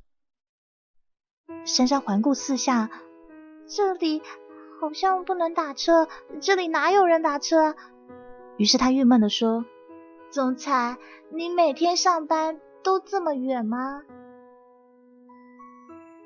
[1.63, 2.89] 珊珊环顾四下，
[3.67, 4.23] 这里
[4.81, 6.07] 好像不能打车，
[6.41, 7.75] 这里哪有人打车？
[8.57, 9.63] 于是她郁闷的说
[10.31, 10.97] ：“总裁，
[11.31, 14.01] 你每天上班都这么远吗？”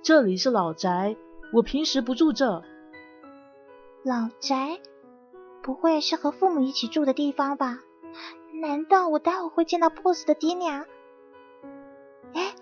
[0.01, 1.17] 这里是老宅。
[1.51, 2.63] 我平时不住这。
[4.03, 4.79] 老宅，
[5.63, 7.79] 不会是和父母一起住的地方吧？
[8.61, 10.85] 难道我待会会见到 boss 的爹娘？
[12.33, 12.53] 哎，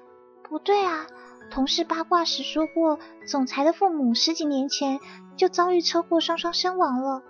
[0.43, 1.07] 不对啊！
[1.49, 4.99] 同事八卦时说过，总裁的父母十几年前
[5.37, 7.23] 就遭遇车祸，双双身亡了。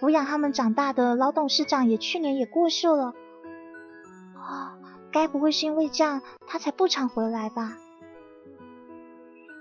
[0.00, 3.14] 抚养他们长大的老董事长也去年也过世了。
[4.34, 4.78] 啊，
[5.12, 7.76] 该不会是因为这样，他才不常回来吧？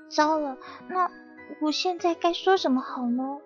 [0.10, 1.12] 糟了，那
[1.62, 3.38] 我现在该说什么好呢？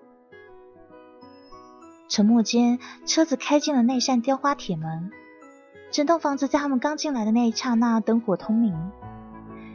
[2.08, 5.12] 沉默间，车子开进了那扇雕花铁门。
[5.94, 8.74] 整栋房子在他们刚进来的那一刹那，灯火通明。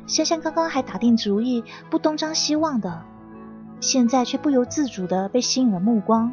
[0.09, 3.05] 珊珊刚刚还打定主意不东张西望的，
[3.79, 6.33] 现在却不由自主的被吸引了目光。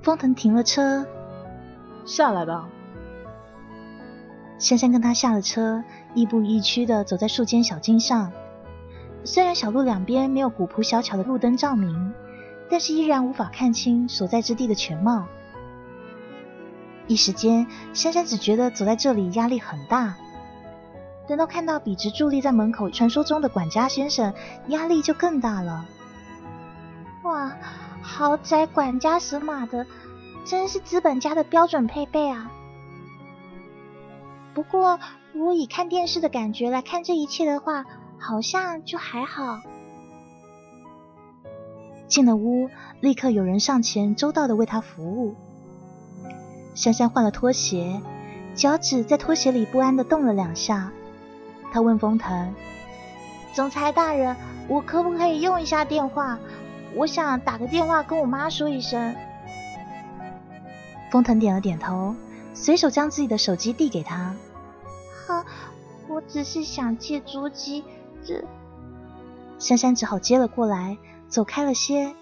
[0.00, 1.06] 风腾停了车，
[2.06, 2.70] 下来吧。
[4.58, 5.84] 珊珊跟他下了车。
[6.14, 8.32] 亦步亦趋的走在树间小径上，
[9.24, 12.14] 虽然小路两边没有古朴小巧的路灯照明，
[12.70, 15.26] 但是依然无法看清所在之地的全貌。
[17.06, 20.16] 一时间，珊珊只觉得走在这里压力很大。
[21.26, 24.32] 等到看到笔直伫立在门口传说中的管家先生，
[24.68, 25.84] 压力就更大了。
[27.22, 27.56] 哇，
[28.02, 29.86] 豪宅管家神马的，
[30.44, 32.50] 真是资本家的标准配备啊！
[34.54, 34.98] 不过。
[35.32, 37.84] 如果以看电视的感觉来看这一切的话，
[38.18, 39.60] 好像就还好。
[42.08, 45.34] 进了屋，立刻有人上前周到的为他服务。
[46.76, 48.00] 珊珊换了拖鞋，
[48.54, 50.92] 脚趾在拖鞋里不安的动了两下。
[51.72, 52.54] 他问封腾
[53.54, 54.36] ：“总裁大人，
[54.68, 56.38] 我可不可以用一下电话？
[56.94, 59.16] 我想打个电话跟我妈说一声。”
[61.10, 62.14] 封腾点了点头，
[62.52, 64.36] 随手将自己的手机递给他。
[65.26, 65.44] 呵，
[66.08, 67.84] 我只是想借捉鸡，
[68.22, 68.44] 这
[69.58, 72.14] 珊珊只好接了过来，走开了些，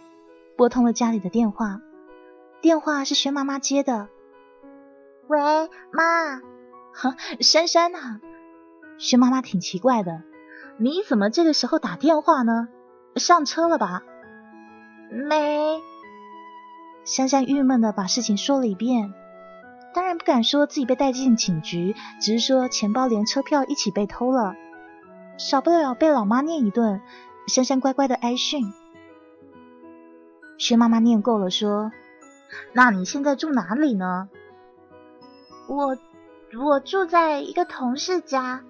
[0.57, 1.81] 拨通了家里的电话。
[2.61, 4.09] 电话是薛妈妈接的。
[5.27, 5.39] 喂，
[5.91, 6.41] 妈，
[6.93, 8.21] 呵，珊珊呐，
[8.99, 10.23] 薛妈妈挺奇怪的，
[10.79, 12.69] 你怎么这个时候打电话呢？
[13.17, 14.03] 上车了吧？
[15.11, 15.81] 没。
[17.05, 19.15] 珊珊郁闷的把事情说了一遍，
[19.95, 24.55] 当然不敢说自己被带进警局，只是说钱包连车票一起被偷了，
[25.39, 27.01] 少不了被老妈念一顿。
[27.47, 28.73] 珊珊乖乖的挨训。
[30.57, 31.93] 薛妈妈念够了，说
[32.73, 34.29] ：“那你现在住哪里呢？”
[35.66, 35.96] 我
[36.64, 38.62] 我住在一个同事家。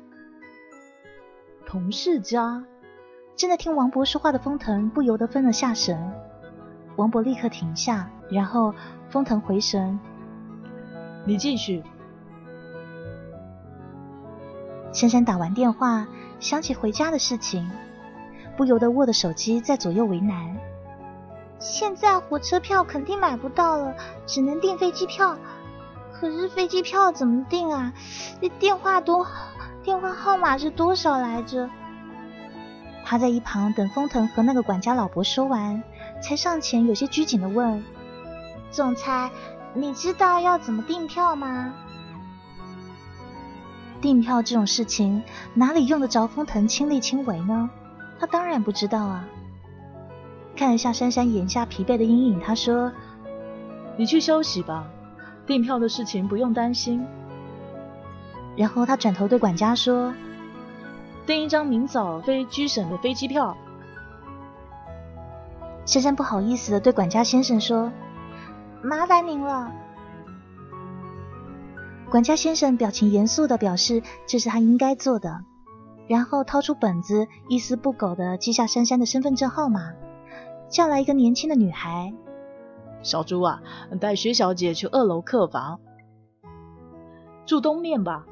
[1.67, 2.65] 同事家？
[3.37, 6.13] 正在听王博说话的封腾不由得分了下神。
[6.97, 8.73] 王博立刻停下，然后
[9.11, 9.99] 封腾回神
[11.27, 11.83] ：“你继续。”
[14.93, 16.07] 珊珊打完电话，
[16.39, 17.69] 想起回家的事情，
[18.57, 20.57] 不由得握着手机在左右为难。
[21.59, 25.37] 现在火车票肯定买不到了，只能订飞机票。
[26.19, 27.93] 可是飞机票怎么订啊？
[28.41, 29.27] 那电话多，
[29.83, 31.69] 电话号码是多少来着？
[33.05, 35.83] 他在一旁等风腾和那个管家老伯说完，
[36.23, 37.85] 才上前有些拘谨的问
[38.71, 39.31] ：“总裁，
[39.75, 41.75] 你知道要怎么订票吗？”
[44.01, 45.23] 订票这种事情
[45.53, 47.69] 哪里用得着风腾亲力亲为呢？
[48.19, 49.25] 他当然不知道啊。
[50.57, 52.93] 看了下珊珊眼下疲惫的阴影，他说
[53.99, 54.87] ：“你去休息吧，
[55.47, 57.07] 订票的事情不用担心。”
[58.57, 60.13] 然后他转头对管家说。
[61.27, 63.57] 订一张明早飞居省的飞机票。
[65.87, 67.91] 珊珊不好意思的对管家先生说
[68.85, 69.73] ：“麻烦您了。”
[72.13, 75.41] 管家先生表情严肃的表示这是他应该做的，
[76.09, 79.95] 然后掏出本子，一丝不苟的记下珊珊的身份证号码，
[80.69, 82.13] 叫来一个年轻的女孩
[83.05, 83.63] ：“小朱啊，
[84.01, 85.81] 带薛小姐去二楼客房，
[87.47, 88.27] 住东面吧。”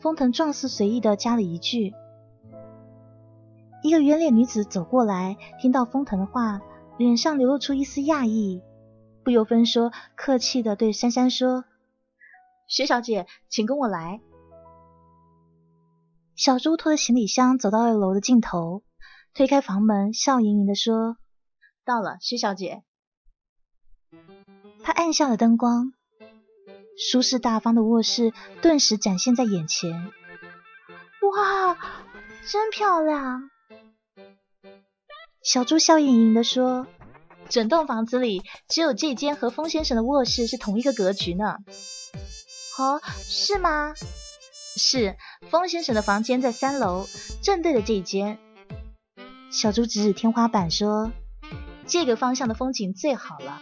[0.00, 1.94] 风腾状似随意的加了一句。
[3.82, 6.60] 一个圆脸女子走过来，听到封腾的话，
[6.98, 8.62] 脸上流露出一丝讶异，
[9.24, 11.64] 不由分说，客气的对珊珊说
[12.66, 14.20] ：“薛小姐，请跟我来。”
[16.34, 18.82] 小朱拖着行李箱走到二楼的尽头，
[19.34, 21.18] 推开房门，笑盈盈的说
[21.84, 22.82] ：“到了，薛小姐。”
[24.82, 25.92] 他按下了灯光。
[26.96, 29.92] 舒适大方的卧室顿时展现在眼前。
[29.92, 31.78] 哇，
[32.50, 33.50] 真漂亮！
[35.42, 36.86] 小猪笑盈盈的说
[37.48, 41.56] ：“整栋房子里只有这间和风先生的卧室是同一个格局呢。”
[42.78, 43.94] 哦，是吗？
[44.76, 45.16] 是，
[45.50, 47.06] 风先生的房间在三楼，
[47.42, 48.38] 正对着这一间。
[49.50, 51.10] 小猪指指天花板说
[51.86, 53.60] ：“这个方向的风景最好了。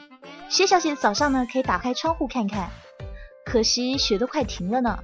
[0.48, 2.70] 薛小姐早上呢，可以打开窗户看看。”
[3.44, 4.98] 可惜雪都快停了呢，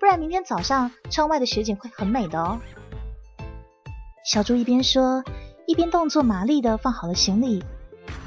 [0.00, 2.58] 不然明天早上窗外的雪景会很美的哦。
[4.24, 5.22] 小猪一边说，
[5.66, 7.62] 一边动作麻利的放好了行李，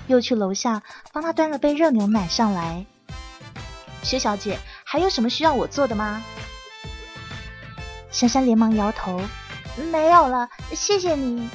[0.07, 2.85] 又去楼下帮他端了杯热牛奶上来。
[4.03, 6.23] 薛小姐，还有什么需要我做的吗？
[8.09, 9.21] 珊珊连忙摇头，
[9.91, 11.49] 没有了，谢谢你。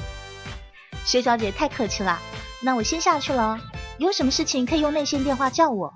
[1.03, 2.19] 薛小姐太客气了，
[2.61, 3.59] 那我先下去了，
[3.97, 5.93] 有什么事情可以用内线电话叫我。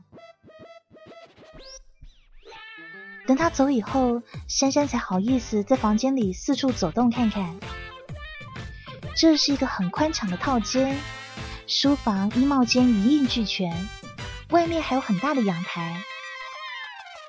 [3.27, 7.59] 等他走以后，珊珊才好意思在房间里四处走动看看。
[9.15, 10.97] 这是一个很宽敞的套间，
[11.67, 13.87] 书房、衣帽间一应俱全，
[14.49, 16.01] 外面还有很大的阳台。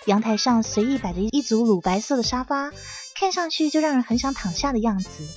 [0.07, 2.73] 阳台上随意摆着一组乳白色的沙发，
[3.15, 5.29] 看上去就让人很想躺下的样子。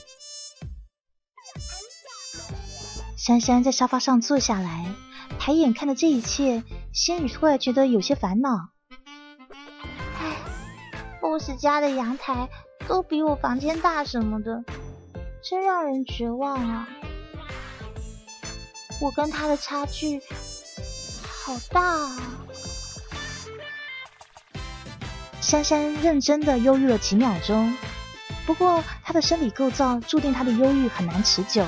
[3.17, 4.85] 珊珊在沙发上坐下来，
[5.39, 8.69] 抬眼看着这一切，仙女突然觉得有些烦恼。
[11.21, 12.49] boss 家的阳台
[12.87, 14.63] 都比我房间大什么的，
[15.43, 16.87] 真让人绝望啊！
[19.01, 20.21] 我跟他的差距
[21.45, 22.17] 好大啊！
[25.41, 27.75] 珊珊认真的忧郁了几秒钟，
[28.45, 31.65] 不过她的生理构造注定她的忧郁很难持久。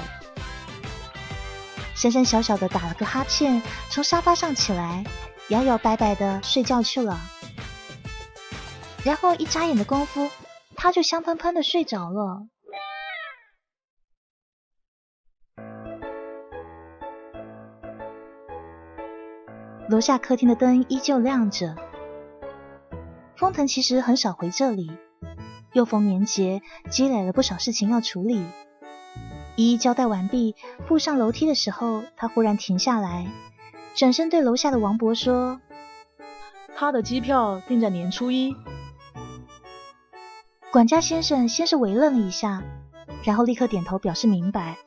[1.98, 5.04] 珊珊小小的打了个哈欠，从沙发上起来，
[5.50, 7.20] 摇摇摆摆的睡觉去了。
[9.04, 10.30] 然后一眨眼的功夫，
[10.76, 12.46] 他就香喷喷的睡着了。
[19.90, 21.76] 楼下客厅的灯依旧亮着。
[23.38, 24.92] 封腾其实很少回这里，
[25.74, 28.46] 又逢年节，积累了不少事情要处理。
[29.58, 30.56] 一一交代完毕，
[30.88, 33.26] 步上楼梯的时候，他忽然停下来，
[33.96, 35.60] 转身对楼下的王博说
[36.78, 38.56] ：“他的机票定在年初一。”
[40.72, 42.62] 管家先生先是为愣了一下，
[43.24, 44.78] 然后立刻点头表示明白。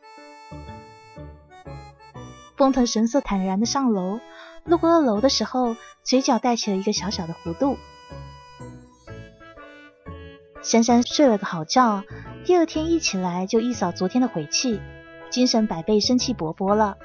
[2.57, 4.21] 封腾神色坦然的上楼，
[4.65, 7.77] 路过二楼的时候，嘴角带起了一个小小的弧度。
[10.63, 12.05] 珊珊睡了个好觉，
[12.51, 14.81] 第二天一起来就一扫昨天的晦气，
[15.31, 16.99] 精神百倍，生气勃勃了。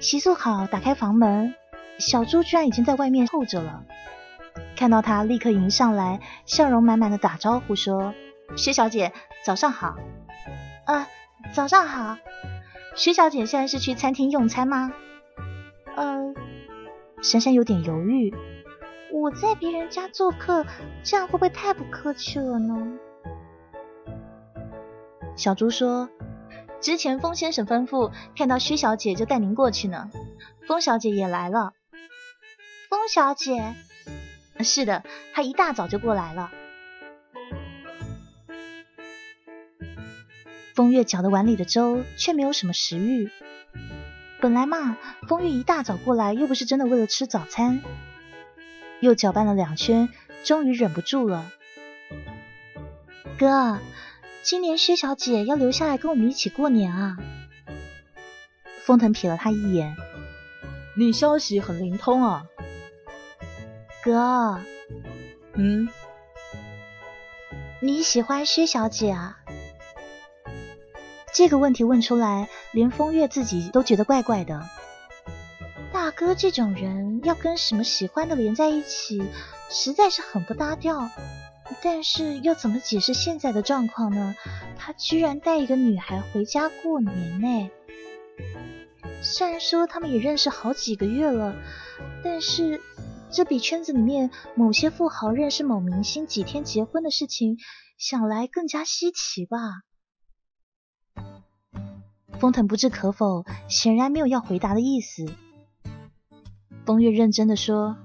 [0.00, 1.54] 洗漱好，打开房门，
[1.98, 3.84] 小猪居然已经在外面候着了。
[4.76, 8.12] 看到他，立刻迎上来，笑容满满的打招呼说
[8.54, 9.14] ：“薛小姐，
[9.46, 9.96] 早上好。
[10.84, 11.08] ”“啊，
[11.54, 12.18] 早上好。
[12.94, 14.92] ”“薛小姐现在是去餐厅用餐吗
[15.96, 16.34] ？”“呃。”
[17.24, 18.34] 珊珊有点犹豫。
[19.10, 20.66] “我在别人家做客，
[21.02, 22.98] 这样会不会太不客气了呢？”
[25.40, 26.10] 小猪说
[26.82, 30.10] ：“之前风先生吩咐，看到薛小姐就带您过去呢。
[30.68, 31.72] 风小姐也来了。
[32.90, 33.74] ”“风小姐？”
[34.60, 36.50] 是的，她一大早就过来了。
[40.74, 43.30] 风月搅的碗里的粥却没有什么食欲。
[44.42, 47.80] 本来嘛，风月一大早过来又不是真的为了吃早餐。
[49.00, 50.10] 又搅拌了两圈，
[50.44, 51.50] 终于忍不住了。
[53.38, 53.78] 哥，
[54.42, 57.16] 今年薛小姐要留下来跟我们一起过年啊。
[58.82, 59.94] 封腾瞥了他一眼，
[60.96, 62.46] 你消息很灵通啊。
[64.02, 64.60] 哥，
[65.52, 65.88] 嗯，
[67.80, 69.36] 你喜欢薛小姐啊？
[71.32, 74.66] 这个问题问出来，连风月自己都觉得怪怪的。
[75.92, 79.22] 大哥这种人要跟什么喜欢的连在一起，
[79.68, 81.10] 实在是很不搭调。
[81.82, 84.34] 但是要怎么解释现在的状况呢？
[84.78, 87.70] 他居然带一个女孩回家过年呢？
[89.22, 91.54] 虽然说他们也认识好几个月了，
[92.22, 92.80] 但是。
[93.32, 97.58] 这比圈子里面某些富豪认识某明星几天结婚的事情，
[97.96, 99.56] 想来更加稀奇吧。
[102.40, 105.26] 风腾不置可否，显然没有要回答的意思。
[106.84, 107.96] 风月认真的说：“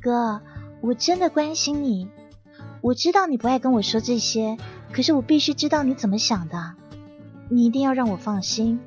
[0.00, 0.40] 哥，
[0.80, 2.08] 我真的关心你。
[2.86, 4.56] 我知道你不爱跟我说这些，
[4.92, 6.74] 可是我必须知道你怎么想的。
[7.50, 8.78] 你一定要让我放心，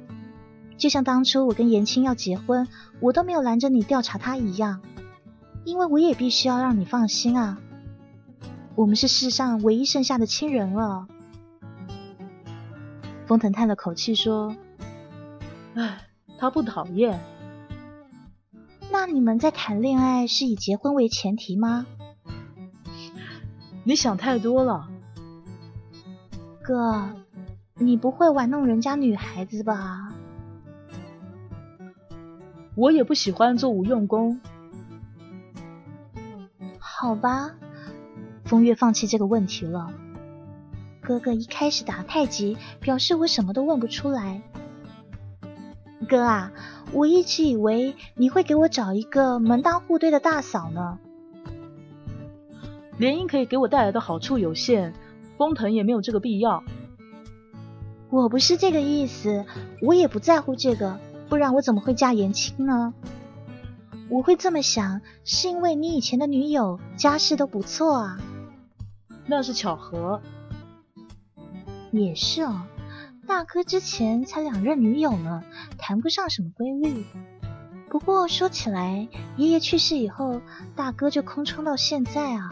[0.77, 2.65] 就像当初我跟言青要结婚，
[3.01, 4.79] 我都没有拦着你调查他一样。”
[5.65, 7.59] 因为我也必须要让你放心啊，
[8.75, 11.05] 我们是世上唯一剩下的亲人了。
[13.25, 14.55] 封腾叹了口气说
[15.75, 17.19] ：“唉，他不讨厌。
[18.89, 21.85] 那你们在谈恋爱是以结婚为前提吗？
[23.89, 24.87] 你想太多了，
[26.61, 27.09] 哥，
[27.73, 30.13] 你不会玩弄人家女孩子吧？
[32.75, 34.41] 我也不喜欢做无用功。”
[36.77, 37.55] 好吧，
[38.45, 39.91] 风月放弃这个问题了。
[41.01, 44.43] 哥哥一开始打太极，表示我什么都问不出来。
[46.07, 46.51] 哥啊，
[46.93, 50.99] 我一直以为你会给我找一个门当户对的大嫂呢。
[52.99, 54.93] 联姻可以给我带来的好处有限，
[55.37, 56.61] 封腾也没有这个必要。
[58.09, 59.45] 我不是这个意思，
[59.81, 62.93] 我也不在乎这个，不然我怎么会嫁延青呢？
[64.09, 68.19] 我会这么想，是因为你以前的女友家世都不错啊。
[69.25, 70.21] 那是巧合。
[71.91, 72.63] 也是哦，
[73.25, 75.41] 大哥之前才两任女友呢，
[75.77, 77.05] 谈不上什么规律。
[77.89, 80.41] 不过说起来，爷爷去世以后，
[80.75, 82.51] 大哥就空窗到现在啊。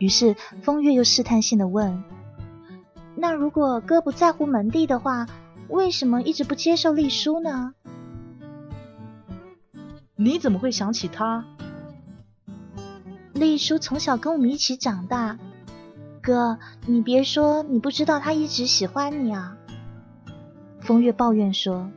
[0.00, 2.02] 于是风月又试探性的问
[3.14, 5.26] ：“那如果哥不在乎门第的话，
[5.68, 7.74] 为什么一直不接受丽叔呢？”
[10.16, 11.44] 你怎么会想起他？
[13.34, 15.38] 丽叔从小跟我们一起长大，
[16.22, 19.58] 哥，你别说你不知道他一直喜欢你啊。
[20.80, 21.90] 风月抱怨说：“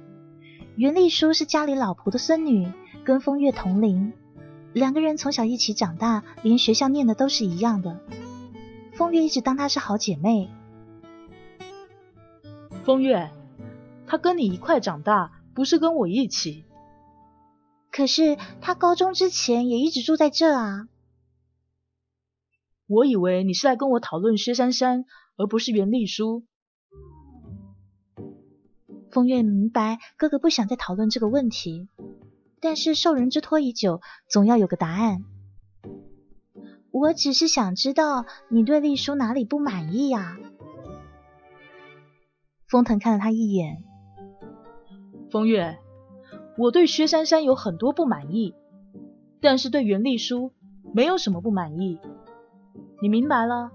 [0.76, 2.70] 袁丽叔是家里老婆的孙女，
[3.06, 4.12] 跟风月同龄，
[4.74, 7.99] 两个人从小一起长大，连学校念的都是一样的。
[8.93, 10.49] 风月一直当她是好姐妹。”
[12.84, 13.32] 风月，
[14.07, 16.65] 她跟你一块长大，不是跟我一起。
[17.91, 20.88] 可是她高中之前也一直住在这啊。
[22.88, 25.05] 我以为你是来跟我讨论薛珊珊，
[25.38, 26.43] 而不是袁丽书。
[29.11, 31.88] 风月明白哥哥不想再讨论这个问题，
[32.64, 33.99] 但是受人之托已久，
[34.30, 35.26] 总要有个答案。
[36.91, 40.38] 我只是想知道你对丽叔哪里不满意呀？
[42.70, 43.84] 封腾看了他一眼，
[45.30, 45.78] 风月。
[46.57, 48.55] 我对薛珊珊有很多不满意，
[49.41, 50.53] 但是对袁丽书
[50.93, 51.99] 没有什么不满意。
[53.01, 53.72] 你明白了？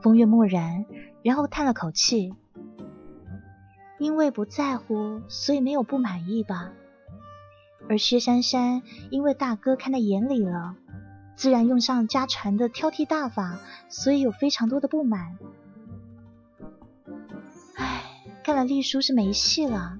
[0.00, 0.86] 风月默然，
[1.22, 2.32] 然后叹了口气。
[3.98, 6.72] 因为不在乎，所以没有不满意吧？
[7.88, 10.74] 而薛珊珊因为大哥看在眼里了，
[11.36, 13.58] 自然用上家传的挑剔大法，
[13.88, 15.38] 所以有非常多的不满。
[17.76, 18.02] 唉，
[18.42, 19.98] 看来丽叔是没戏了。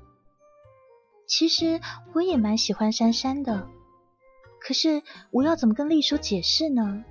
[1.27, 1.81] 其实
[2.13, 3.69] 我也蛮喜欢珊珊的，
[4.61, 7.05] 可是我要怎么跟丽叔解释呢？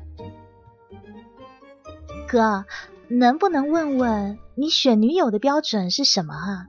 [2.28, 2.66] 哥，
[3.08, 6.68] 能不能问问你选女友的标准是什么啊？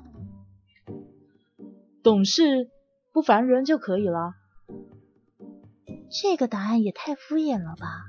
[2.02, 2.70] 懂事。
[3.16, 4.34] 不烦人就可以了。
[6.10, 8.04] 这个答案也太敷衍了吧？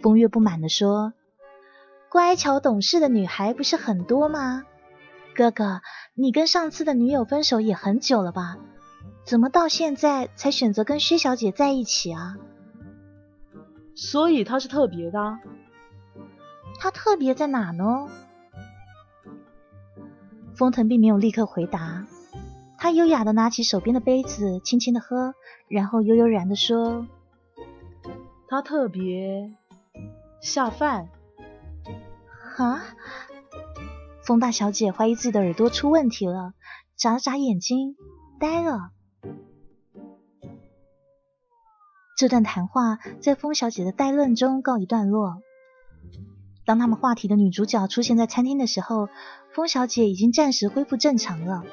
[0.00, 1.12] 风月不满地说
[2.08, 4.64] ：“乖巧懂事的女孩不是很多吗？
[5.34, 5.80] 哥哥，
[6.14, 8.58] 你跟上次的女友分手也很久了吧？
[9.24, 12.36] 怎么到现在才选择跟薛小姐在一起啊？”
[13.96, 15.40] 所以她是特别的。
[16.78, 18.06] 她特别在哪呢？
[20.54, 22.06] 封腾并没有立刻回答。
[22.80, 25.34] 他优雅的拿起手边的杯子，轻轻的喝，
[25.68, 27.06] 然后悠悠然的说
[28.48, 29.54] ：“他特别
[30.40, 31.10] 下饭。”
[32.56, 32.82] 啊！
[34.22, 36.54] 风大小姐怀疑自己的耳朵出问题了，
[36.96, 37.96] 眨了眨眼睛，
[38.38, 38.90] 呆了。
[42.16, 45.42] 这段谈话在风小姐的呆愣中告一段落。
[46.64, 49.10] 当他们话题的女主角出现在餐厅的时候，
[49.54, 51.64] 风小姐已经暂时恢复正常了。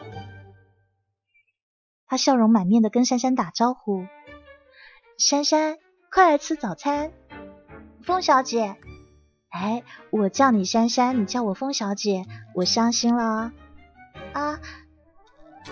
[2.08, 4.06] 他笑容满面的跟珊珊打招呼
[5.20, 5.78] ：“珊珊，
[6.12, 7.12] 快来吃早餐。”
[8.04, 8.78] 风小姐，
[9.50, 13.52] 哎，我叫你珊珊，你叫我风小姐，我伤心了
[14.34, 14.60] 啊！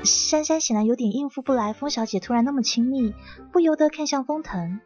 [0.03, 3.15] 珊珊显然有点应付不来，风小姐突然那么亲密，
[3.53, 4.81] 不由得看向风腾。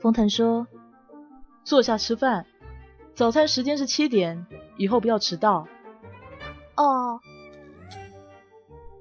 [0.00, 0.66] 风腾说
[1.62, 2.44] ：“坐下吃饭，
[3.14, 4.46] 早餐时间是七点，
[4.76, 5.68] 以后不要迟到。”
[6.76, 7.20] 哦。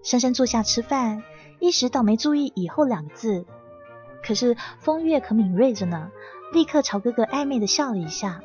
[0.04, 1.24] 珊珊坐下吃饭。
[1.66, 3.44] 一时倒没注意“以后”两个字，
[4.24, 6.12] 可是风月可敏锐着呢，
[6.54, 8.40] 立刻朝哥哥暧昧的笑了一下。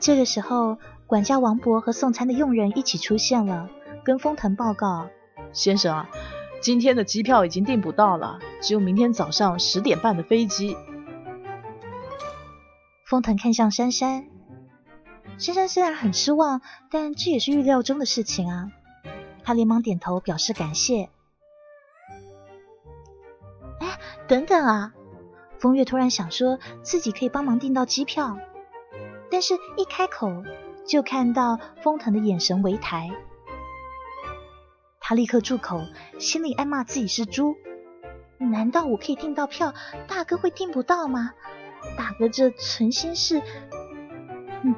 [0.00, 3.68] 这个时候，管家王博和送餐的佣人一起出现了，
[4.02, 5.08] 跟封腾报告
[5.52, 6.08] ：“先生啊，
[6.62, 10.74] 今天的机票已经订不到了，只有明天早上十点半的飞机。”
[13.04, 14.24] 封腾看向珊珊，
[15.36, 18.70] 珊珊虽然很失望，但这也是预料中的事情啊。
[19.44, 21.10] 他连忙点头表示感谢。
[23.80, 24.94] 哎，等等啊！
[25.58, 28.36] 风月突然想说自己可以帮忙订到机票，
[29.30, 30.42] 但是一开口
[30.84, 33.10] 就看到风腾的眼神为台，
[34.98, 35.80] 他立刻住口，
[36.18, 37.54] 心里暗骂自己是猪。
[38.38, 39.72] 难道我可以订到票，
[40.08, 41.32] 大哥会订不到吗？
[41.96, 43.40] 大哥这存心是……
[44.62, 44.74] 嗯。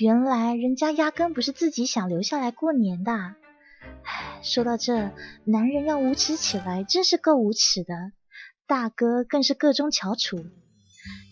[0.00, 3.12] 原来人家压根不是自己想留下来过年的。
[3.12, 5.12] 唉，说到这，
[5.44, 8.10] 男人要无耻起来，真是够无耻的。
[8.66, 10.44] 大哥更是个中翘楚，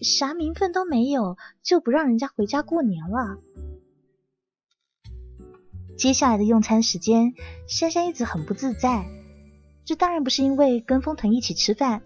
[0.01, 3.39] 啥名分都没有，就不让人家回家过年了。
[5.99, 7.35] 接下来的用餐时间，
[7.67, 9.07] 珊珊一直很不自在。
[9.85, 12.03] 这当然不是因为跟风腾一起吃饭，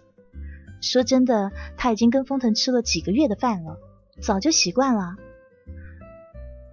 [0.80, 3.78] 说真的，他已经跟风腾吃了几个月的饭了，
[4.22, 5.16] 早就习惯了。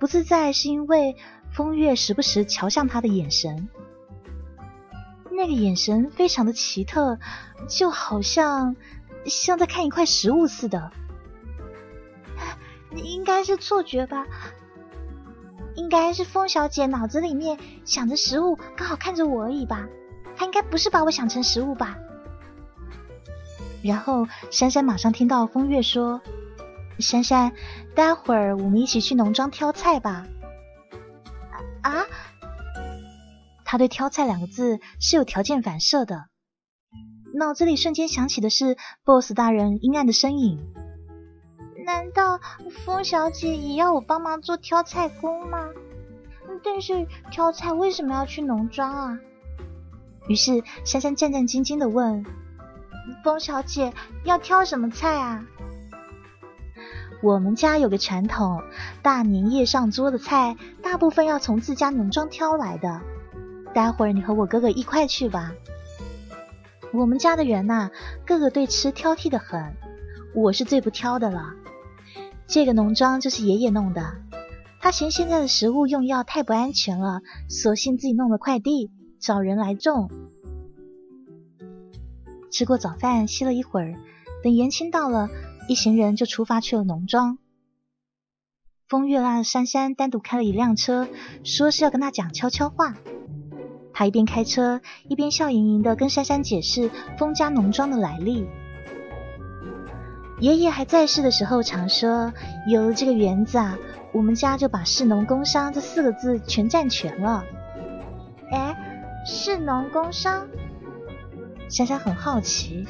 [0.04, 1.16] 不自在是因为
[1.54, 3.70] 风月时不时瞧向他的眼神，
[5.32, 7.18] 那个眼神非常的奇特，
[7.70, 8.76] 就好像
[9.24, 10.92] 像在看一块食物似的。
[12.94, 14.28] 应该是错觉吧？
[15.76, 19.88] 应该是风小姐脑子里面想着食物，刚好看着我而已吧？
[20.36, 21.98] 她应该不是把我想成食物吧？
[23.82, 26.20] 然后珊珊马上听到风月说。
[27.00, 27.54] 珊珊，
[27.96, 30.26] 待会儿我们一起去农庄挑菜吧。
[31.82, 32.06] 啊？
[33.66, 36.26] 他对“挑菜”两个字是有条件反射的，
[37.34, 40.60] 脑子里瞬间想起的是 BOSS 大人阴暗的身影。
[41.84, 42.40] 难道
[42.86, 45.70] 风小姐也要我帮忙做挑菜工吗？
[46.64, 49.20] 但是挑菜为什么要去农庄啊？
[50.28, 52.24] 于是珊珊战战兢兢的问
[53.26, 53.92] ：“风小姐
[54.24, 55.44] 要挑什么菜啊？”
[57.24, 58.62] 我们家有个传统，
[59.02, 63.00] 大年夜上桌的菜，大部分要从自家农庄挑来的。
[63.74, 65.54] 待会儿你和我哥哥一块去吧。
[66.92, 67.92] 我们家的人呐，
[68.26, 69.74] 个个对吃挑剔的很，
[70.36, 71.54] 我是最不挑的了。
[72.46, 74.16] 这个农庄就是爷爷弄的，
[74.82, 80.12] 他嫌现在的食物用药太不安全了，索性自己弄了块地，找人来种。
[82.52, 83.96] 吃过早饭，歇了一会儿，
[84.44, 85.30] 等延青到了。
[85.68, 87.38] 一行人就出发去了农庄。
[88.88, 91.08] 风月拉着珊珊单独开了一辆车，
[91.44, 92.96] 说是要跟他讲悄悄话。
[93.94, 98.48] 他一边开车，一边笑盈盈的跟珊珊解释风家农庄的来历。
[100.40, 102.34] 爷爷还在世的时候，常说
[102.68, 103.78] 有了这个园子啊，
[104.12, 107.46] 我们家就把“士农工商”这四个字全占全了。
[108.52, 108.76] 哎，
[109.26, 110.48] 士农工商，
[111.70, 112.86] 珊珊很好奇。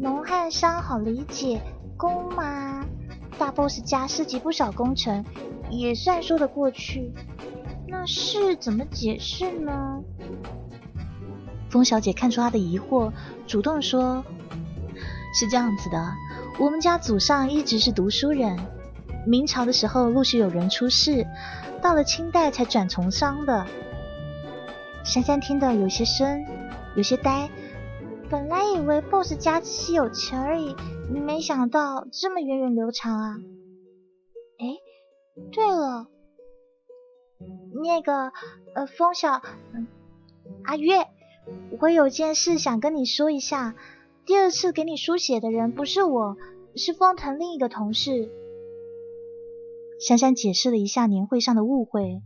[0.00, 1.60] 农和商好理解，
[1.98, 2.86] 工嘛，
[3.38, 5.22] 大 boss 家涉及不少工程，
[5.68, 7.12] 也算说得过去。
[7.86, 10.00] 那是怎么解释呢？
[11.68, 13.12] 风小姐看出他的疑惑，
[13.46, 14.24] 主动说
[15.38, 16.12] ：“是这样子的。”
[16.58, 18.58] 我们家祖上一直是读书人，
[19.26, 21.26] 明朝的时候陆续有人出世，
[21.82, 23.66] 到了清代才转从商的。
[25.04, 26.42] 珊珊听得有些深，
[26.96, 27.50] 有些呆。
[28.30, 30.76] 本来以为 boss 家只是有钱而已，
[31.10, 33.36] 没想到这么源远流长啊！
[34.60, 34.76] 哎，
[35.50, 36.06] 对了，
[37.82, 38.32] 那个
[38.74, 39.42] 呃，风小，
[40.62, 41.08] 阿月，
[41.80, 43.74] 我有件事想跟你说一下。
[44.26, 46.36] 第二次给你书写的人不是我，
[46.76, 48.30] 是风腾另一个同事。
[49.98, 52.22] 珊珊解释了一下年会上的误会，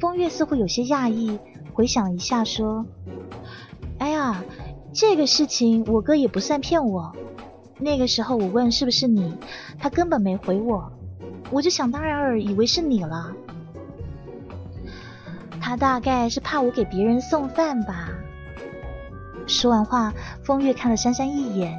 [0.00, 1.38] 风月似乎有些讶异，
[1.74, 2.86] 回想一下说
[4.00, 4.42] ：“哎呀，
[4.92, 7.14] 这个事情我哥也不算骗我。
[7.78, 9.34] 那个时候我问是不是你，
[9.78, 10.92] 他根本没回我，
[11.50, 13.32] 我就想当然尔以为是你了。
[15.60, 18.10] 他大概是怕我给别人送饭吧。”
[19.48, 20.12] 说完话，
[20.44, 21.76] 风月看了珊珊一眼。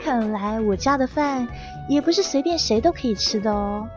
[0.00, 1.48] 看来我家的饭
[1.88, 3.88] 也不是随便谁都可以吃的哦。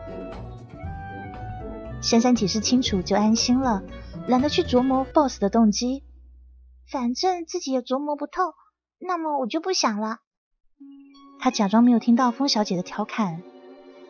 [2.00, 3.82] 珊珊解释清楚就安心了，
[4.26, 6.02] 懒得去琢磨 boss 的动机。
[6.92, 8.52] 反正自己也琢磨不透，
[8.98, 10.18] 那么我就不想了。
[11.40, 13.42] 他假装没有听到风小姐的调侃，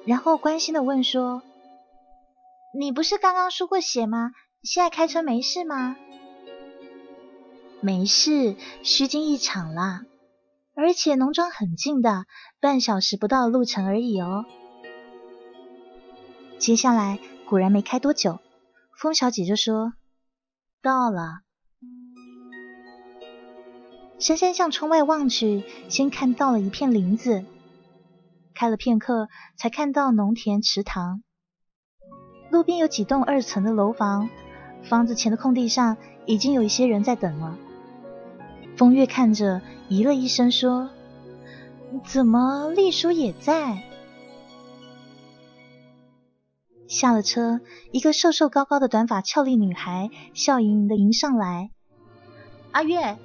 [0.04, 1.42] 然后关心的问说
[2.76, 4.32] ：“你不是刚刚输过血吗？
[4.64, 5.96] 现在开车没事吗？”
[7.80, 10.02] 没事，虚惊一场啦。
[10.74, 12.24] 而且农庄很近的，
[12.58, 14.44] 半小时不到的路程而已哦。
[16.58, 18.40] 接下来果然没开多久，
[18.98, 19.92] 风小姐就说
[20.82, 21.42] ：“到了。”
[24.22, 27.44] 珊珊向窗外望去，先看到了一片林子，
[28.54, 31.24] 开了片刻，才看到农田池塘。
[32.48, 34.30] 路边有几栋二层的楼房，
[34.84, 37.58] 房子前的空地上已经有一些人在等了。
[38.76, 39.60] 风月看着，
[39.90, 40.90] 咦了一声，说
[42.06, 43.82] ：“怎么丽叔也在？”
[46.86, 47.60] 下了车，
[47.90, 51.72] 一个瘦瘦高高的短发俏丽女孩笑盈盈的迎上来
[52.70, 53.18] ：“阿月，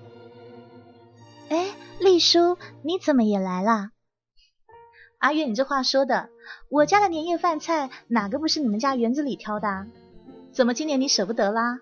[1.50, 1.68] 哎，
[2.00, 3.90] 丽叔，你怎么也来了？”
[5.20, 6.30] 阿月，你这话说的，
[6.70, 9.88] 我家的年夜饭菜哪个不是你们家园子里挑的？
[10.52, 11.80] 怎么今年你舍不得啦？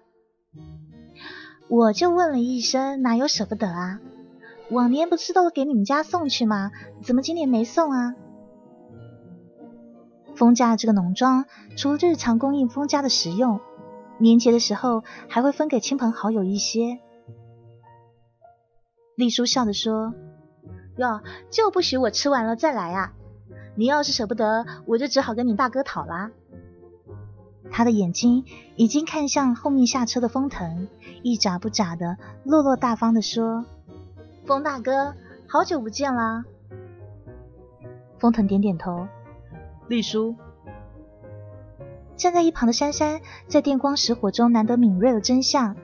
[1.67, 3.99] 我就问了一声，哪有舍不得啊？
[4.69, 6.71] 往年不是都给你们家送去吗？
[7.03, 8.15] 怎么今年没送啊？
[10.35, 11.45] 封家这个农庄，
[11.75, 13.59] 除了日常供应封家的食用，
[14.17, 16.99] 年节的时候还会分给亲朋好友一些。
[19.15, 20.13] 丽叔笑着说
[20.97, 23.13] ：“哟，就不许我吃完了再来啊！
[23.75, 26.31] 你要是舍不得，我就只好跟你大哥讨啦。”
[27.71, 28.45] 他的眼睛
[28.75, 30.87] 已经看向后面下车的封腾，
[31.23, 33.65] 一眨不眨的，落落大方的说
[34.45, 35.15] ：“风大哥，
[35.47, 36.45] 好久不见啦。”
[38.19, 39.07] 封腾点点头。
[39.87, 40.35] 丽叔，
[42.15, 45.75] 站在一旁的珊珊在电光石火中难得敏锐了真相。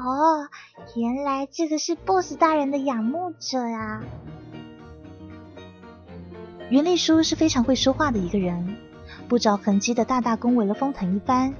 [0.00, 0.48] 哦，
[0.96, 4.02] 原来这个是 boss 大人的仰慕者呀。
[6.70, 8.76] 袁丽书是非常会说话的一个人。
[9.28, 11.54] 不着痕迹的大大恭维了风腾一番，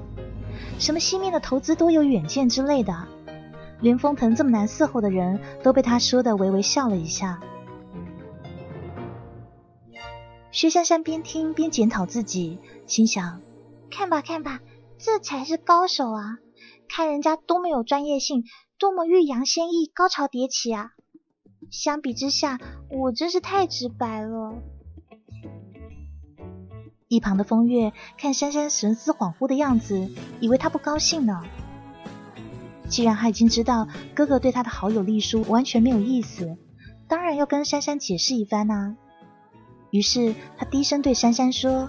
[0.81, 3.07] 什么西面的投资多有远见之类的，
[3.81, 7.41] 连风腾这么难伺候的人都被他说的微微笑了一下。
[10.51, 13.41] 薛珊珊边听边检讨自己，心想：
[13.89, 14.59] 看吧看吧，
[14.99, 16.39] 这才是高手啊！
[16.93, 18.43] 看人家多么有专业性，
[18.77, 20.91] 多么欲扬先抑，高潮迭起啊！
[21.71, 22.59] 相比之下，
[22.91, 24.55] 我真是太直白了。
[27.07, 30.11] 一旁的风月看珊珊神思恍惚的样子，
[30.41, 31.45] 以为她不高兴呢。
[32.89, 36.59] 既然他已经知道哥哥对他的好友丽叔完全没有意思，
[37.07, 38.97] 当然要跟珊珊解释一番呐。
[39.93, 41.89] 于是他低声对珊珊说：“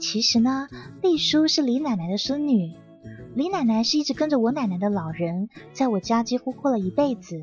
[0.00, 0.68] 其实呢，
[1.02, 2.72] 丽叔是李奶奶的孙女，
[3.38, 7.40] 李奶奶是一直跟着我奶奶的老人，在我家几乎过了一辈子。”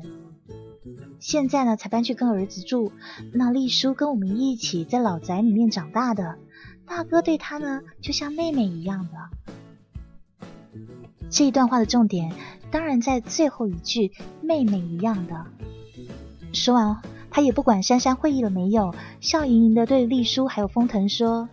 [1.18, 2.92] 现在呢，才搬去跟儿子住。
[3.32, 6.36] 那丽叔跟我们一起在老宅里面长大的，
[6.84, 10.80] 大哥对他呢，就像妹妹一样的。
[11.30, 12.30] 这一段话的重点
[12.70, 14.12] 当然在最后一句
[14.44, 15.46] “妹妹一样的”。
[16.52, 21.48] 说完，他也不管珊珊会意了没有，笑盈盈的对丽叔还有封腾说：“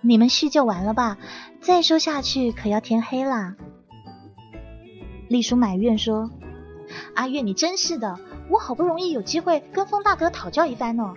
[0.00, 1.18] 你们叙旧完了吧？
[1.60, 3.56] 再说下去可要天黑啦。”
[5.28, 6.30] 丽叔埋怨说
[7.14, 8.18] ：“阿月，你真是的，
[8.48, 11.14] 我好不容易有机会跟风大哥讨教一番呢。”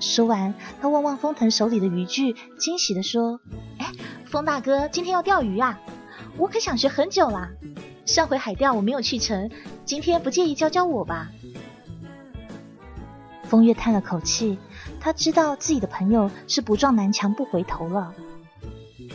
[0.00, 3.40] 说完，他望望风腾手里的渔具，惊喜的说
[3.78, 3.92] ：“哎，
[4.24, 5.78] 风大哥，今天要钓鱼啊！
[6.38, 7.50] 我可想学很久啦。
[8.06, 9.50] 上回海钓我没有去成，
[9.84, 11.28] 今天不介意教教我吧？”
[13.44, 14.58] 风月叹了口气，
[15.00, 18.14] 他知道自己的朋友是不撞南墙不回头了。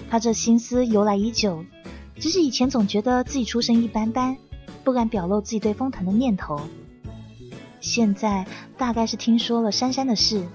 [0.10, 1.64] 他这心思由来已久，
[2.16, 4.36] 只是以前总觉得自己出身一般般，
[4.84, 6.60] 不敢表露自己对封腾的念头。
[7.80, 8.46] 现在
[8.78, 10.48] 大概是听说了珊珊的事。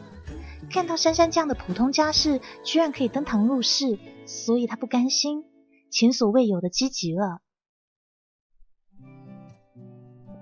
[0.68, 5.44] 看到珊珊这样的普通家世，居然可以登堂入室，所以他不甘心，
[5.90, 7.40] 前所未有的积极了。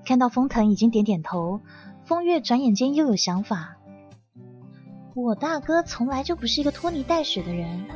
[0.05, 1.63] 看到封腾已经点点头，
[2.05, 3.78] 风月转眼间又有想法。
[5.15, 7.87] 我大哥从来就不是一个拖泥带水的人，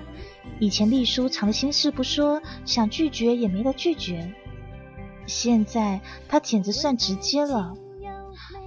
[0.60, 4.34] 以前丽叔藏的心事不说，想拒绝也没得拒绝，
[5.26, 7.76] 现在他简直算直接了，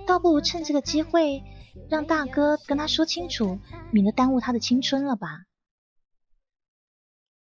[0.07, 1.43] 倒不如趁这个机会。
[1.89, 3.59] 让大哥跟他说清楚，
[3.91, 5.27] 免得耽误他的青春了吧。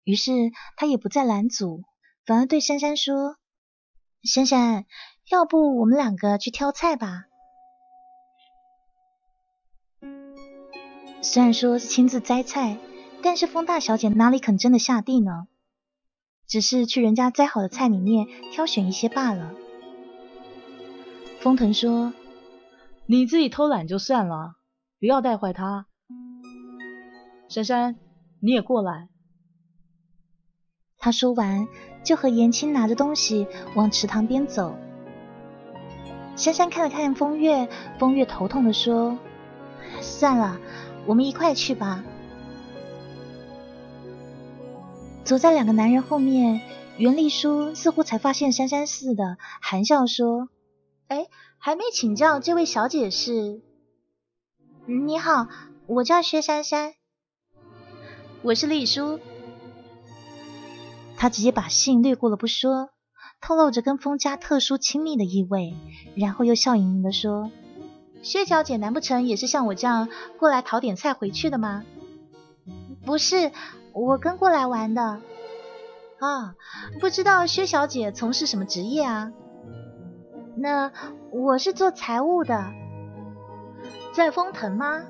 [0.05, 0.31] 于是
[0.77, 1.83] 他也不再拦阻，
[2.25, 3.35] 反而对珊珊说
[4.23, 4.85] ：“珊珊，
[5.29, 7.25] 要不我们两个去挑菜吧？
[11.21, 12.77] 虽然说是亲自摘菜，
[13.21, 15.47] 但是风大小姐哪里肯真的下地呢？
[16.47, 19.53] 只是去人家摘好的菜里面挑选一些罢了。”
[21.39, 22.13] 风腾说。
[23.07, 24.53] 你自己偷懒就算了，
[24.97, 25.87] 不要带坏他。
[27.49, 27.97] 珊珊，
[28.39, 29.09] 你也过来。
[30.97, 31.67] 他说完，
[32.05, 34.77] 就和严青拿着东西往池塘边走。
[36.37, 37.67] 珊珊看了看风月，
[37.99, 39.17] 风月头痛的说
[39.99, 40.57] ：“算了，
[41.05, 42.03] 我们一块去吧。”
[45.23, 46.61] 走在两个男人后面，
[46.97, 50.49] 袁丽书似乎才发现珊珊似的，含笑说
[51.07, 51.27] ：“哎。”
[51.63, 53.61] 还没请教这位小姐是？
[54.87, 55.45] 你好，
[55.85, 56.95] 我叫薛珊珊，
[58.41, 59.19] 我是丽书。
[61.17, 62.89] 他直接把姓略过了不说，
[63.41, 65.75] 透露着跟封家特殊亲密的意味，
[66.15, 67.51] 然后又笑盈盈的说
[68.21, 71.83] ：“薛小姐，难不成也是像我这样过来讨点菜回去的吗？”
[73.05, 73.51] 不是，
[73.93, 75.21] 我跟过来玩的。
[76.19, 76.55] 啊，
[76.99, 79.31] 不知道薛小姐从事什么职业啊？
[80.55, 80.91] 那
[81.31, 82.71] 我是做财务的，
[84.13, 85.01] 在丰腾吗？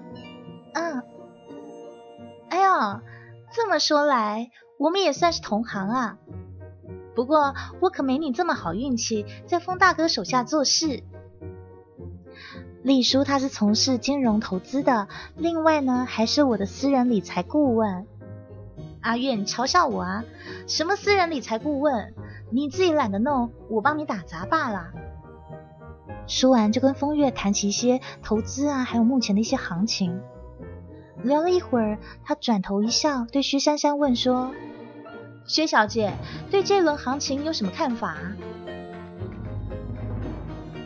[0.74, 1.04] 嗯。
[2.50, 3.02] 哎呀，
[3.52, 6.18] 这么说来，我们也算是同行啊。
[7.14, 11.04] 不过我可没你这么好运气，在风大哥手下做事。
[12.84, 18.08] 丽叔他是从事金融投资的，另外呢还是我的私人理财顾问。
[19.02, 20.24] 阿月，你嘲笑我啊？
[20.68, 22.14] 什么私人理财顾问？
[22.50, 24.88] 你自己懒得弄，我帮你打杂罢了。
[26.28, 30.22] 说完，就跟风月谈起一些投资啊，还有目前的一些行情。
[31.24, 34.52] 聊了一会儿，他转头一笑，对薛珊珊问说
[35.46, 36.14] ：“薛小姐，
[36.50, 38.18] 对这轮行情有什么看法？”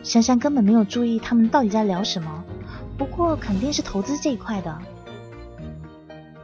[0.06, 2.44] 珊珊根本没有注意他们到底在聊什么，
[2.96, 4.78] 不过肯定是投资这一块的。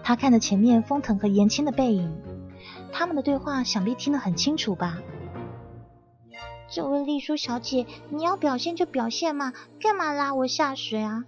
[0.02, 2.12] 他看着前面风腾和严青的背影，
[2.92, 4.98] 他们的对话想必听得很清楚吧。
[6.68, 11.22] 这位丽书小姐，你要表现就表现嘛，干嘛拉我下水啊？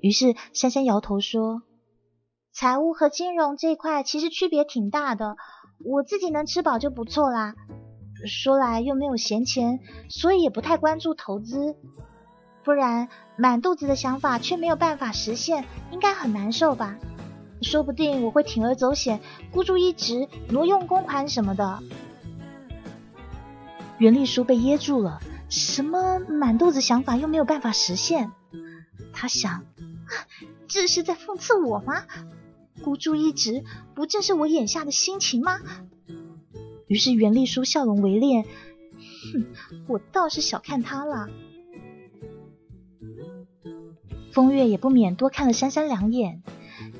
[0.00, 1.62] 于是珊珊摇头说
[2.54, 5.34] ：“财务和金融这一块其实区别挺大的，
[5.84, 7.56] 我自己能吃饱就不错啦。
[8.26, 11.76] 说来又没有闲钱，所以也不太关注投资。
[12.64, 16.96] 不然满肚子的想法却没有办法实现，应该很难受吧？
[17.60, 19.20] 说不定我会铤而走险，
[19.50, 21.80] 孤注一掷，挪用公款什么的。”
[23.98, 28.32] 袁丽书被噎住了，什么满肚子想法又没有办法实现？
[29.12, 29.64] 他想，
[30.66, 32.04] 这是在讽刺我吗？
[32.82, 33.62] 孤注一掷，
[33.94, 35.60] 不正是我眼下的心情吗？
[36.92, 38.44] 于是袁丽书笑容微敛，
[39.32, 39.46] 哼，
[39.88, 41.30] 我倒是小看他了。
[44.30, 46.42] 风月也不免多看了珊珊两眼。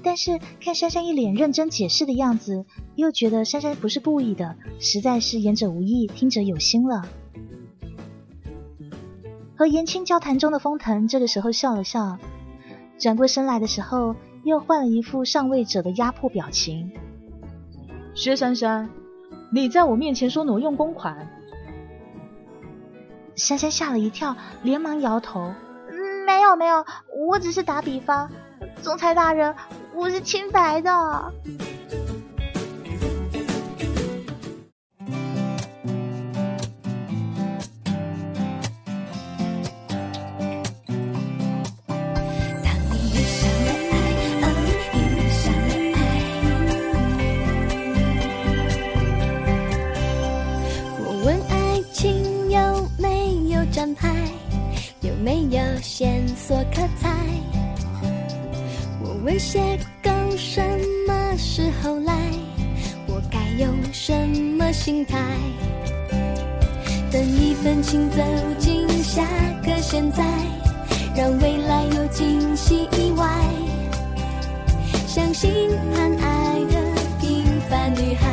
[0.03, 2.65] 但是看珊珊一脸认真解释的样子，
[2.95, 7.07] 又觉得珊珊不是故意的，实在是言者无意，听者有心了。
[9.55, 12.17] 和言青交谈中的风腾这个时候笑了笑，
[12.99, 16.93] 转过身来的时候，又换了一副上位者的压迫表情。
[18.15, 18.89] 薛珊珊，
[19.55, 21.29] 你在我面前说挪用公款。
[23.35, 25.53] 珊珊吓了一跳，连忙摇头
[26.27, 26.85] ：“没有没有，
[27.29, 28.31] 我只是打比方。
[28.81, 29.55] 总裁大人，
[29.95, 31.33] 我是清白的。”
[59.33, 60.63] 我问邂逅什
[61.09, 62.13] 么时候来？
[63.07, 64.13] 我该用什
[64.59, 65.17] 么心态？
[67.11, 68.19] 等一份情走
[68.59, 69.23] 进下
[69.65, 70.23] 个现在，
[71.17, 73.27] 让未来有惊喜意外。
[75.07, 75.51] 相信
[75.95, 76.77] 盼爱的
[77.19, 78.29] 平凡女孩，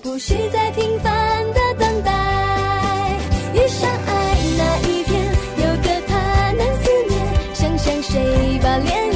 [0.00, 3.18] 不需再平凡的等待，
[3.52, 5.24] 遇上爱那一天。
[5.56, 7.20] 有个他能思念，
[7.52, 9.13] 想想谁把恋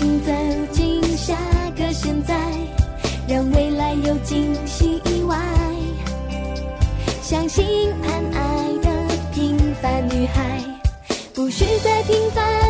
[0.00, 0.32] 经走
[0.70, 1.34] 进下
[1.76, 2.32] 个现在，
[3.26, 5.36] 让未来有惊喜意外。
[7.20, 7.66] 相信
[8.04, 10.62] 爱爱的平凡女孩，
[11.34, 12.67] 不需再平凡。